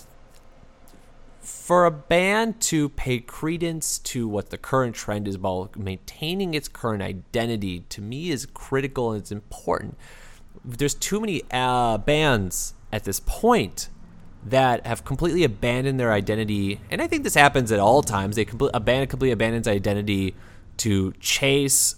for 1.46 1.87
a 1.87 1.90
band 1.90 2.61
to 2.61 2.88
pay 2.90 3.20
credence 3.20 3.98
to 3.98 4.26
what 4.26 4.50
the 4.50 4.59
current 4.59 4.94
trend 4.94 5.28
is 5.28 5.37
about 5.37 5.76
maintaining 5.76 6.54
its 6.54 6.68
current 6.68 7.02
identity 7.02 7.80
to 7.88 8.02
me 8.02 8.30
is 8.30 8.46
critical 8.46 9.12
and 9.12 9.20
it's 9.20 9.32
important 9.32 9.96
there's 10.66 10.94
too 10.94 11.20
many 11.20 11.42
uh, 11.50 11.98
bands 11.98 12.74
at 12.92 13.04
this 13.04 13.20
point 13.20 13.88
that 14.44 14.87
have 14.87 15.04
completely 15.04 15.44
abandoned 15.44 15.98
their 15.98 16.12
identity, 16.12 16.80
and 16.90 17.02
I 17.02 17.06
think 17.06 17.24
this 17.24 17.35
happens 17.35 17.72
at 17.72 17.80
all 17.80 18.02
times. 18.02 18.37
They 18.37 18.44
complete, 18.44 18.70
a 18.74 18.80
band 18.80 19.11
completely 19.11 19.32
abandons 19.32 19.66
identity 19.66 20.35
to 20.78 21.12
chase 21.14 21.96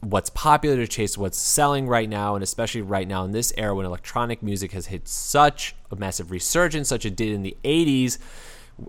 what's 0.00 0.28
popular, 0.30 0.76
to 0.76 0.86
chase 0.86 1.16
what's 1.16 1.38
selling 1.38 1.86
right 1.86 2.08
now, 2.08 2.34
and 2.34 2.42
especially 2.42 2.82
right 2.82 3.08
now 3.08 3.24
in 3.24 3.30
this 3.30 3.52
era 3.56 3.74
when 3.74 3.86
electronic 3.86 4.42
music 4.42 4.72
has 4.72 4.86
hit 4.86 5.08
such 5.08 5.74
a 5.90 5.96
massive 5.96 6.30
resurgence, 6.30 6.88
such 6.88 7.06
it 7.06 7.16
did 7.16 7.32
in 7.32 7.42
the 7.42 7.56
'80s, 7.64 8.18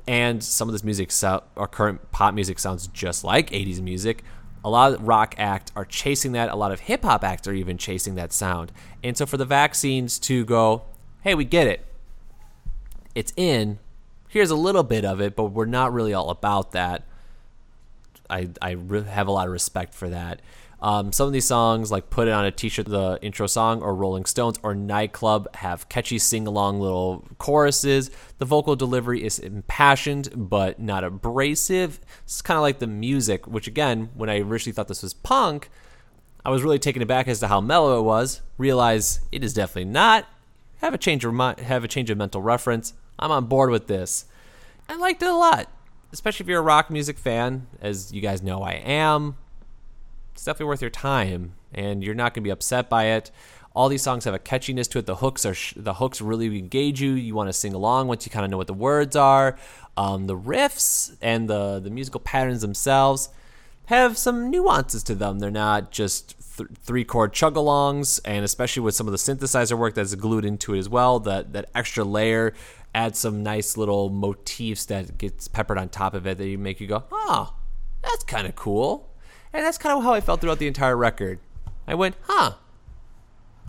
and 0.08 0.44
some 0.44 0.68
of 0.70 0.74
this 0.74 0.84
music, 0.84 1.12
so, 1.12 1.44
or 1.56 1.68
current 1.68 2.12
pop 2.12 2.34
music, 2.34 2.60
sounds 2.60 2.88
just 2.88 3.24
like 3.24 3.50
'80s 3.50 3.82
music. 3.82 4.24
A 4.66 4.70
lot 4.70 4.94
of 4.94 5.06
rock 5.06 5.36
acts 5.38 5.72
are 5.76 5.86
chasing 5.86 6.32
that. 6.34 6.50
A 6.50 6.56
lot 6.56 6.72
of 6.72 6.82
hip 6.82 7.04
hop 7.04 7.24
acts 7.24 7.48
are 7.48 7.54
even 7.54 7.78
chasing 7.78 8.16
that 8.16 8.32
sound. 8.32 8.72
And 9.04 9.18
so 9.18 9.26
for 9.26 9.36
the 9.36 9.46
vaccines 9.46 10.18
to 10.20 10.46
go, 10.46 10.84
hey, 11.22 11.36
we 11.36 11.44
get 11.44 11.68
it 11.68 11.86
it's 13.16 13.34
in. 13.36 13.80
Here's 14.28 14.50
a 14.50 14.56
little 14.56 14.84
bit 14.84 15.06
of 15.06 15.22
it, 15.22 15.36
but 15.36 15.46
we're 15.46 15.66
not 15.66 15.94
really 15.94 16.14
all 16.14 16.30
about 16.30 16.72
that. 16.72 17.04
I 18.30 18.50
I 18.62 18.70
have 18.72 19.28
a 19.28 19.32
lot 19.32 19.48
of 19.48 19.54
respect 19.54 19.94
for 19.94 20.10
that. 20.10 20.42
Um, 20.84 21.14
some 21.14 21.28
of 21.28 21.34
these 21.34 21.48
songs, 21.48 21.92
like 21.92 22.10
"Put 22.10 22.28
It 22.28 22.32
on 22.32 22.44
a 22.44 22.52
T-shirt," 22.52 22.88
the 22.88 23.18
intro 23.22 23.48
song, 23.48 23.82
or 23.82 23.96
"Rolling 23.96 24.26
Stones," 24.26 24.60
or 24.64 24.76
"Nightclub," 24.76 25.48
have 25.56 25.88
catchy 25.88 26.20
sing-along 26.20 26.82
little 26.82 27.26
choruses. 27.38 28.12
The 28.38 28.46
vocal 28.46 28.76
delivery 28.76 29.24
is 29.24 29.40
impassioned 29.40 30.30
but 30.36 30.80
not 30.80 31.06
abrasive. 31.06 32.02
It's 32.26 32.42
kind 32.42 32.58
of 32.58 32.64
like 32.64 32.80
the 32.80 32.88
music, 32.88 33.48
which 33.48 33.66
again, 33.66 34.10
when 34.14 34.30
I 34.30 34.40
originally 34.40 34.76
thought 34.76 34.90
this 34.90 35.02
was 35.02 35.14
punk, 35.14 35.70
I 36.46 36.50
was 36.50 36.64
really 36.64 36.80
taken 36.80 37.02
aback 37.02 37.30
as 37.30 37.40
to 37.40 37.48
how 37.48 37.62
mellow 37.62 37.98
it 37.98 38.04
was. 38.04 38.42
Realize 38.58 39.22
it 39.32 39.42
is 39.42 39.54
definitely 39.54 39.90
not. 39.90 40.28
Have 40.80 40.94
a 40.94 40.98
change 40.98 41.24
of 41.24 41.34
have 41.60 41.86
a 41.86 41.88
change 41.88 42.10
of 42.10 42.18
mental 42.18 42.42
reference. 42.42 42.94
I'm 43.18 43.32
on 43.32 43.46
board 43.46 43.70
with 43.70 43.88
this. 43.88 44.26
I 44.90 44.98
liked 44.98 45.24
it 45.24 45.30
a 45.30 45.34
lot, 45.34 45.72
especially 46.12 46.44
if 46.44 46.50
you're 46.50 46.60
a 46.60 46.64
rock 46.64 46.90
music 46.90 47.18
fan, 47.18 47.68
as 47.80 48.12
you 48.12 48.20
guys 48.20 48.42
know 48.42 48.62
I 48.62 48.74
am. 48.74 49.38
It's 50.34 50.44
definitely 50.44 50.66
worth 50.66 50.82
your 50.82 50.90
time, 50.90 51.54
and 51.74 52.04
you're 52.04 52.16
not 52.16 52.34
going 52.34 52.44
to 52.44 52.48
be 52.48 52.52
upset 52.52 52.90
by 52.90 53.06
it. 53.06 53.32
All 53.76 53.88
these 53.88 54.02
songs 54.02 54.26
have 54.26 54.34
a 54.34 54.40
catchiness 54.40 54.90
to 54.92 55.00
it. 55.00 55.06
The 55.06 55.16
hooks 55.16 55.46
are 55.46 55.54
sh- 55.54 55.74
the 55.76 55.96
hooks 55.96 56.22
really 56.22 56.60
engage 56.60 57.02
you. 57.02 57.14
You 57.14 57.34
want 57.34 57.50
to 57.50 57.54
sing 57.54 57.74
along 57.74 58.08
once 58.08 58.26
you 58.26 58.32
kind 58.32 58.46
of 58.46 58.52
know 58.52 58.58
what 58.58 58.68
the 58.68 58.74
words 58.74 59.16
are. 59.16 59.58
Um, 59.98 60.28
the 60.28 60.38
riffs 60.38 61.16
and 61.22 61.50
the 61.50 61.80
the 61.80 61.90
musical 61.90 62.20
patterns 62.20 62.62
themselves 62.62 63.30
have 63.88 64.18
some 64.18 64.50
nuances 64.50 65.04
to 65.04 65.16
them. 65.16 65.40
They're 65.40 65.52
not 65.52 65.92
just 65.92 66.36
th- 66.58 66.70
three 66.84 67.04
chord 67.04 67.34
chug-alongs, 67.34 68.20
and 68.26 68.46
especially 68.46 68.82
with 68.82 68.96
some 68.96 69.08
of 69.08 69.12
the 69.12 69.18
synthesizer 69.18 69.78
work 69.78 69.96
that's 69.96 70.14
glued 70.16 70.46
into 70.46 70.74
it 70.74 70.80
as 70.80 70.90
well. 70.90 71.20
That 71.20 71.54
that 71.54 71.70
extra 71.74 72.04
layer 72.04 72.54
adds 72.94 73.18
some 73.18 73.42
nice 73.42 73.76
little 73.76 74.10
motifs 74.10 74.86
that 74.86 75.18
gets 75.18 75.48
peppered 75.48 75.80
on 75.80 75.90
top 75.90 76.14
of 76.14 76.28
it 76.28 76.38
that 76.38 76.48
you 76.48 76.58
make 76.60 76.80
you 76.80 76.88
go, 76.88 77.06
oh, 77.12 77.56
that's 78.04 78.24
kind 78.24 78.46
of 78.46 78.56
cool. 78.56 79.10
And 79.54 79.64
that's 79.64 79.78
kind 79.78 79.98
of 79.98 80.04
how 80.04 80.14
I 80.14 80.22
felt 80.22 80.42
throughout 80.42 80.60
the 80.60 80.68
entire 80.68 80.98
record. 80.98 81.40
I 81.88 81.96
went, 81.96 82.16
huh, 82.24 82.54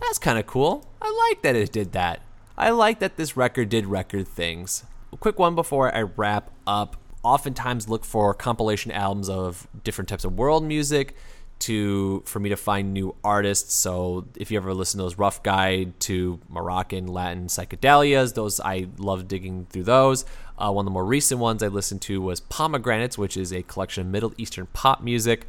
that's 0.01 0.18
kind 0.18 0.38
of 0.38 0.47
cool. 0.47 0.87
I 1.03 1.29
like 1.31 1.42
that 1.42 1.57
it 1.57 1.73
did 1.73 1.92
that. 1.92 2.23
I 2.57 2.70
like 2.70 3.01
that 3.01 3.16
this 3.16 3.37
record 3.37 3.68
did 3.68 3.87
record 3.87 4.27
things. 4.29 4.85
A 5.12 5.16
quick 5.16 5.38
one 5.38 5.55
before 5.55 5.94
I 5.94 6.03
wrap 6.03 6.51
up. 6.66 6.97
Oftentimes 7.23 7.88
look 7.88 8.05
for 8.05 8.35
compilation 8.35 8.92
albums 8.92 9.29
of 9.29 9.66
different 9.83 10.09
types 10.09 10.25
of 10.25 10.37
world 10.37 10.64
music 10.64 11.14
to 11.61 12.23
for 12.27 12.40
me 12.40 12.49
to 12.51 12.57
find 12.57 12.92
new 12.92 13.14
artists. 13.25 13.75
So 13.75 14.27
if 14.37 14.51
you 14.51 14.59
ever 14.59 14.75
listen 14.75 14.99
to 14.99 15.05
those 15.05 15.18
rough 15.18 15.42
guide 15.42 15.99
to 16.01 16.40
Moroccan 16.49 17.07
Latin 17.07 17.47
psychedelias, 17.47 18.35
those 18.35 18.61
I 18.61 18.88
love 18.99 19.29
digging 19.29 19.66
through 19.70 19.85
those. 19.85 20.25
Uh, 20.59 20.70
one 20.70 20.85
of 20.85 20.87
the 20.87 20.92
more 20.92 21.05
recent 21.05 21.40
ones 21.40 21.62
I 21.62 21.68
listened 21.68 22.03
to 22.03 22.20
was 22.20 22.40
Pomegranates, 22.40 23.16
which 23.16 23.37
is 23.37 23.53
a 23.53 23.62
collection 23.62 24.03
of 24.03 24.12
Middle 24.12 24.35
Eastern 24.37 24.66
pop 24.73 25.03
music. 25.03 25.47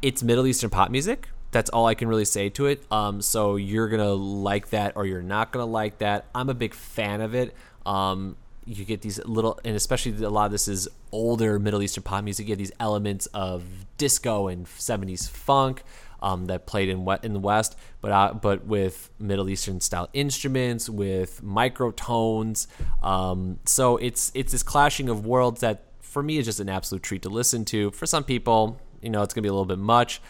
It's 0.00 0.22
Middle 0.22 0.46
Eastern 0.46 0.70
pop 0.70 0.90
music. 0.90 1.28
That's 1.50 1.70
all 1.70 1.86
I 1.86 1.94
can 1.94 2.06
really 2.06 2.24
say 2.24 2.50
to 2.50 2.66
it. 2.66 2.84
Um, 2.92 3.20
so 3.20 3.56
you're 3.56 3.88
gonna 3.88 4.12
like 4.12 4.70
that, 4.70 4.96
or 4.96 5.06
you're 5.06 5.22
not 5.22 5.50
gonna 5.50 5.66
like 5.66 5.98
that. 5.98 6.26
I'm 6.34 6.48
a 6.48 6.54
big 6.54 6.72
fan 6.72 7.20
of 7.20 7.34
it. 7.34 7.52
Um, 7.84 8.36
you 8.64 8.84
get 8.84 9.00
these 9.00 9.18
little, 9.24 9.58
and 9.64 9.74
especially 9.74 10.22
a 10.22 10.30
lot 10.30 10.46
of 10.46 10.52
this 10.52 10.68
is 10.68 10.88
older 11.10 11.58
Middle 11.58 11.82
Eastern 11.82 12.04
pop 12.04 12.22
music. 12.22 12.46
You 12.46 12.54
get 12.54 12.58
these 12.58 12.70
elements 12.78 13.26
of 13.34 13.64
disco 13.96 14.46
and 14.46 14.66
'70s 14.66 15.28
funk 15.28 15.82
um, 16.22 16.46
that 16.46 16.66
played 16.66 16.88
in 16.88 17.04
in 17.24 17.32
the 17.32 17.40
West, 17.40 17.76
but 18.00 18.12
uh, 18.12 18.34
but 18.34 18.66
with 18.66 19.10
Middle 19.18 19.48
Eastern 19.48 19.80
style 19.80 20.08
instruments, 20.12 20.88
with 20.88 21.42
microtones. 21.42 22.68
Um, 23.02 23.58
so 23.64 23.96
it's 23.96 24.30
it's 24.34 24.52
this 24.52 24.62
clashing 24.62 25.08
of 25.08 25.26
worlds 25.26 25.60
that 25.62 25.82
for 26.00 26.22
me 26.22 26.38
is 26.38 26.44
just 26.44 26.60
an 26.60 26.68
absolute 26.68 27.02
treat 27.02 27.22
to 27.22 27.28
listen 27.28 27.64
to. 27.64 27.90
For 27.90 28.06
some 28.06 28.22
people, 28.22 28.80
you 29.02 29.10
know, 29.10 29.22
it's 29.22 29.34
gonna 29.34 29.42
be 29.42 29.48
a 29.48 29.52
little 29.52 29.64
bit 29.64 29.78
much. 29.78 30.20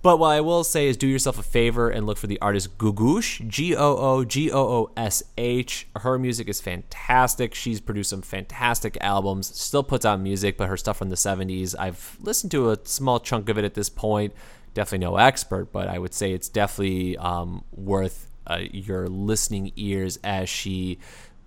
But 0.00 0.18
what 0.18 0.28
I 0.28 0.40
will 0.40 0.62
say 0.62 0.86
is 0.86 0.96
do 0.96 1.08
yourself 1.08 1.38
a 1.38 1.42
favor 1.42 1.90
and 1.90 2.06
look 2.06 2.18
for 2.18 2.28
the 2.28 2.40
artist 2.40 2.78
Googoosh, 2.78 3.46
G 3.48 3.74
O 3.74 3.96
O 3.96 4.24
G 4.24 4.50
O 4.50 4.58
O 4.58 4.90
S 4.96 5.24
H. 5.36 5.88
Her 5.96 6.18
music 6.18 6.48
is 6.48 6.60
fantastic. 6.60 7.54
She's 7.54 7.80
produced 7.80 8.10
some 8.10 8.22
fantastic 8.22 8.96
albums, 9.00 9.54
still 9.60 9.82
puts 9.82 10.04
out 10.04 10.20
music, 10.20 10.56
but 10.56 10.68
her 10.68 10.76
stuff 10.76 10.98
from 10.98 11.10
the 11.10 11.16
70s, 11.16 11.74
I've 11.78 12.16
listened 12.20 12.52
to 12.52 12.70
a 12.70 12.78
small 12.84 13.18
chunk 13.18 13.48
of 13.48 13.58
it 13.58 13.64
at 13.64 13.74
this 13.74 13.88
point. 13.88 14.32
Definitely 14.72 15.04
no 15.06 15.16
expert, 15.16 15.72
but 15.72 15.88
I 15.88 15.98
would 15.98 16.14
say 16.14 16.32
it's 16.32 16.48
definitely 16.48 17.16
um, 17.16 17.64
worth 17.72 18.30
uh, 18.46 18.60
your 18.70 19.08
listening 19.08 19.72
ears 19.74 20.18
as 20.22 20.48
she 20.48 20.98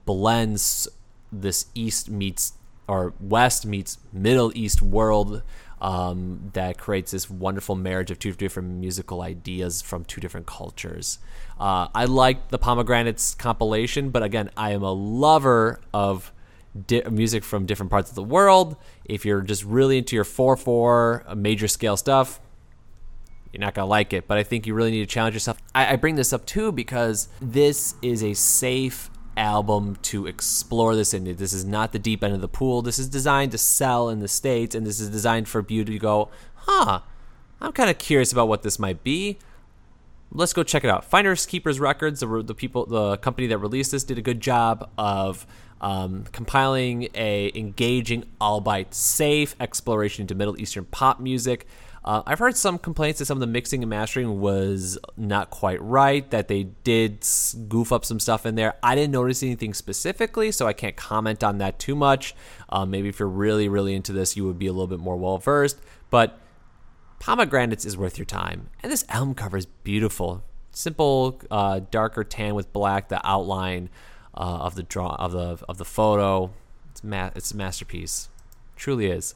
blends 0.05 0.89
this 1.31 1.67
East 1.73 2.09
meets 2.09 2.53
or 2.87 3.13
West 3.21 3.65
meets 3.65 3.97
Middle 4.11 4.51
East 4.53 4.81
world 4.81 5.43
um, 5.81 6.51
that 6.53 6.77
creates 6.77 7.11
this 7.11 7.29
wonderful 7.29 7.75
marriage 7.75 8.11
of 8.11 8.19
two 8.19 8.31
different 8.33 8.69
musical 8.69 9.21
ideas 9.21 9.81
from 9.81 10.05
two 10.05 10.21
different 10.21 10.45
cultures. 10.45 11.17
Uh, 11.59 11.87
I 11.93 12.05
like 12.05 12.49
the 12.49 12.59
Pomegranates 12.59 13.35
compilation, 13.35 14.11
but 14.11 14.23
again, 14.23 14.51
I 14.55 14.71
am 14.71 14.83
a 14.83 14.91
lover 14.91 15.81
of 15.93 16.31
di- 16.87 17.03
music 17.09 17.43
from 17.43 17.65
different 17.65 17.89
parts 17.89 18.09
of 18.09 18.15
the 18.15 18.23
world. 18.23 18.77
If 19.05 19.25
you're 19.25 19.41
just 19.41 19.63
really 19.63 19.97
into 19.97 20.15
your 20.15 20.23
4 20.23 20.55
4 20.55 21.23
uh, 21.27 21.35
major 21.35 21.67
scale 21.67 21.97
stuff, 21.97 22.39
you're 23.51 23.61
not 23.61 23.73
going 23.73 23.85
to 23.85 23.89
like 23.89 24.13
it. 24.13 24.27
But 24.27 24.37
I 24.37 24.43
think 24.43 24.67
you 24.67 24.73
really 24.73 24.91
need 24.91 25.01
to 25.01 25.13
challenge 25.13 25.35
yourself. 25.35 25.57
I, 25.75 25.93
I 25.93 25.95
bring 25.97 26.15
this 26.15 26.31
up 26.31 26.45
too 26.45 26.71
because 26.71 27.27
this 27.41 27.95
is 28.01 28.23
a 28.23 28.33
safe 28.33 29.09
album 29.37 29.97
to 30.03 30.27
explore 30.27 30.95
this 30.95 31.13
in. 31.13 31.23
This 31.23 31.53
is 31.53 31.65
not 31.65 31.91
the 31.91 31.99
deep 31.99 32.23
end 32.23 32.33
of 32.33 32.41
the 32.41 32.47
pool. 32.47 32.81
This 32.81 32.99
is 32.99 33.07
designed 33.07 33.51
to 33.51 33.57
sell 33.57 34.09
in 34.09 34.19
the 34.19 34.27
States, 34.27 34.75
and 34.75 34.85
this 34.85 34.99
is 34.99 35.09
designed 35.09 35.47
for 35.47 35.65
you 35.67 35.83
to 35.83 35.99
go, 35.99 36.29
huh, 36.55 37.01
I'm 37.59 37.71
kind 37.71 37.89
of 37.89 37.97
curious 37.97 38.31
about 38.31 38.47
what 38.47 38.63
this 38.63 38.79
might 38.79 39.03
be. 39.03 39.37
Let's 40.31 40.53
go 40.53 40.63
check 40.63 40.83
it 40.83 40.89
out. 40.89 41.03
Finders 41.03 41.45
Keepers 41.45 41.79
Records, 41.79 42.21
the, 42.21 42.41
the 42.41 42.55
people, 42.55 42.85
the 42.85 43.17
company 43.17 43.47
that 43.47 43.57
released 43.57 43.91
this, 43.91 44.03
did 44.03 44.17
a 44.17 44.21
good 44.21 44.39
job 44.39 44.89
of 44.97 45.45
um, 45.81 46.25
compiling 46.31 47.09
a 47.15 47.51
engaging, 47.53 48.25
albeit 48.39 48.93
safe 48.93 49.55
exploration 49.59 50.21
into 50.21 50.35
Middle 50.35 50.59
Eastern 50.59 50.85
pop 50.85 51.19
music. 51.19 51.67
Uh, 52.03 52.23
I've 52.25 52.39
heard 52.39 52.57
some 52.57 52.79
complaints 52.79 53.19
that 53.19 53.25
some 53.25 53.37
of 53.37 53.41
the 53.41 53.47
mixing 53.47 53.83
and 53.83 53.89
mastering 53.89 54.39
was 54.39 54.97
not 55.17 55.51
quite 55.51 55.81
right, 55.81 56.27
that 56.31 56.47
they 56.47 56.63
did 56.63 57.25
goof 57.67 57.91
up 57.91 58.05
some 58.05 58.19
stuff 58.19 58.45
in 58.45 58.55
there. 58.55 58.75
I 58.81 58.95
didn't 58.95 59.11
notice 59.11 59.43
anything 59.43 59.75
specifically, 59.75 60.51
so 60.51 60.65
I 60.65 60.73
can't 60.73 60.95
comment 60.95 61.43
on 61.43 61.59
that 61.59 61.77
too 61.77 61.95
much. 61.95 62.33
Um, 62.69 62.89
maybe 62.89 63.09
if 63.09 63.19
you're 63.19 63.27
really, 63.27 63.69
really 63.69 63.93
into 63.93 64.13
this, 64.13 64.35
you 64.35 64.45
would 64.45 64.57
be 64.57 64.65
a 64.65 64.71
little 64.71 64.87
bit 64.87 64.99
more 64.99 65.15
well 65.15 65.37
versed. 65.37 65.79
But 66.09 66.39
Pomegranates 67.19 67.85
is 67.85 67.95
worth 67.95 68.17
your 68.17 68.25
time. 68.25 68.71
And 68.81 68.91
this 68.91 69.05
album 69.07 69.35
cover 69.35 69.55
is 69.55 69.67
beautiful. 69.67 70.43
Simple, 70.71 71.39
uh, 71.51 71.81
darker 71.91 72.23
tan 72.23 72.55
with 72.55 72.73
black, 72.73 73.09
the 73.09 73.25
outline 73.27 73.89
uh, 74.33 74.39
of 74.39 74.73
the 74.73 74.81
draw 74.81 75.15
of 75.19 75.31
the 75.31 75.63
of 75.69 75.77
the 75.77 75.85
photo. 75.85 76.51
It's 76.89 77.03
ma- 77.03 77.29
it's 77.35 77.51
a 77.51 77.57
masterpiece. 77.57 78.29
Truly 78.75 79.05
is. 79.05 79.35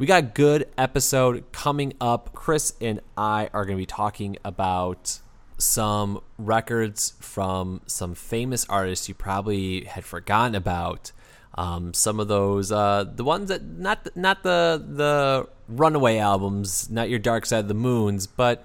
We 0.00 0.06
got 0.06 0.32
good 0.34 0.66
episode 0.78 1.52
coming 1.52 1.92
up. 2.00 2.32
Chris 2.32 2.72
and 2.80 3.02
I 3.18 3.50
are 3.52 3.66
going 3.66 3.76
to 3.76 3.82
be 3.82 3.84
talking 3.84 4.38
about 4.42 5.20
some 5.58 6.22
records 6.38 7.12
from 7.20 7.82
some 7.84 8.14
famous 8.14 8.64
artists 8.70 9.10
you 9.10 9.14
probably 9.14 9.84
had 9.84 10.06
forgotten 10.06 10.54
about. 10.54 11.12
Um, 11.54 11.92
some 11.92 12.18
of 12.18 12.28
those, 12.28 12.72
uh, 12.72 13.04
the 13.14 13.24
ones 13.24 13.50
that 13.50 13.62
not 13.62 14.08
not 14.16 14.42
the 14.42 14.82
the 14.88 15.46
Runaway 15.68 16.16
albums, 16.16 16.88
not 16.88 17.10
your 17.10 17.18
Dark 17.18 17.44
Side 17.44 17.58
of 17.58 17.68
the 17.68 17.74
Moons, 17.74 18.26
but 18.26 18.64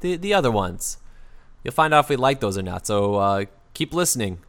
the 0.00 0.16
the 0.16 0.34
other 0.34 0.50
ones. 0.50 0.98
You'll 1.62 1.72
find 1.72 1.94
out 1.94 2.04
if 2.04 2.10
we 2.10 2.16
like 2.16 2.40
those 2.40 2.58
or 2.58 2.62
not. 2.62 2.86
So 2.86 3.14
uh, 3.14 3.44
keep 3.72 3.94
listening. 3.94 4.40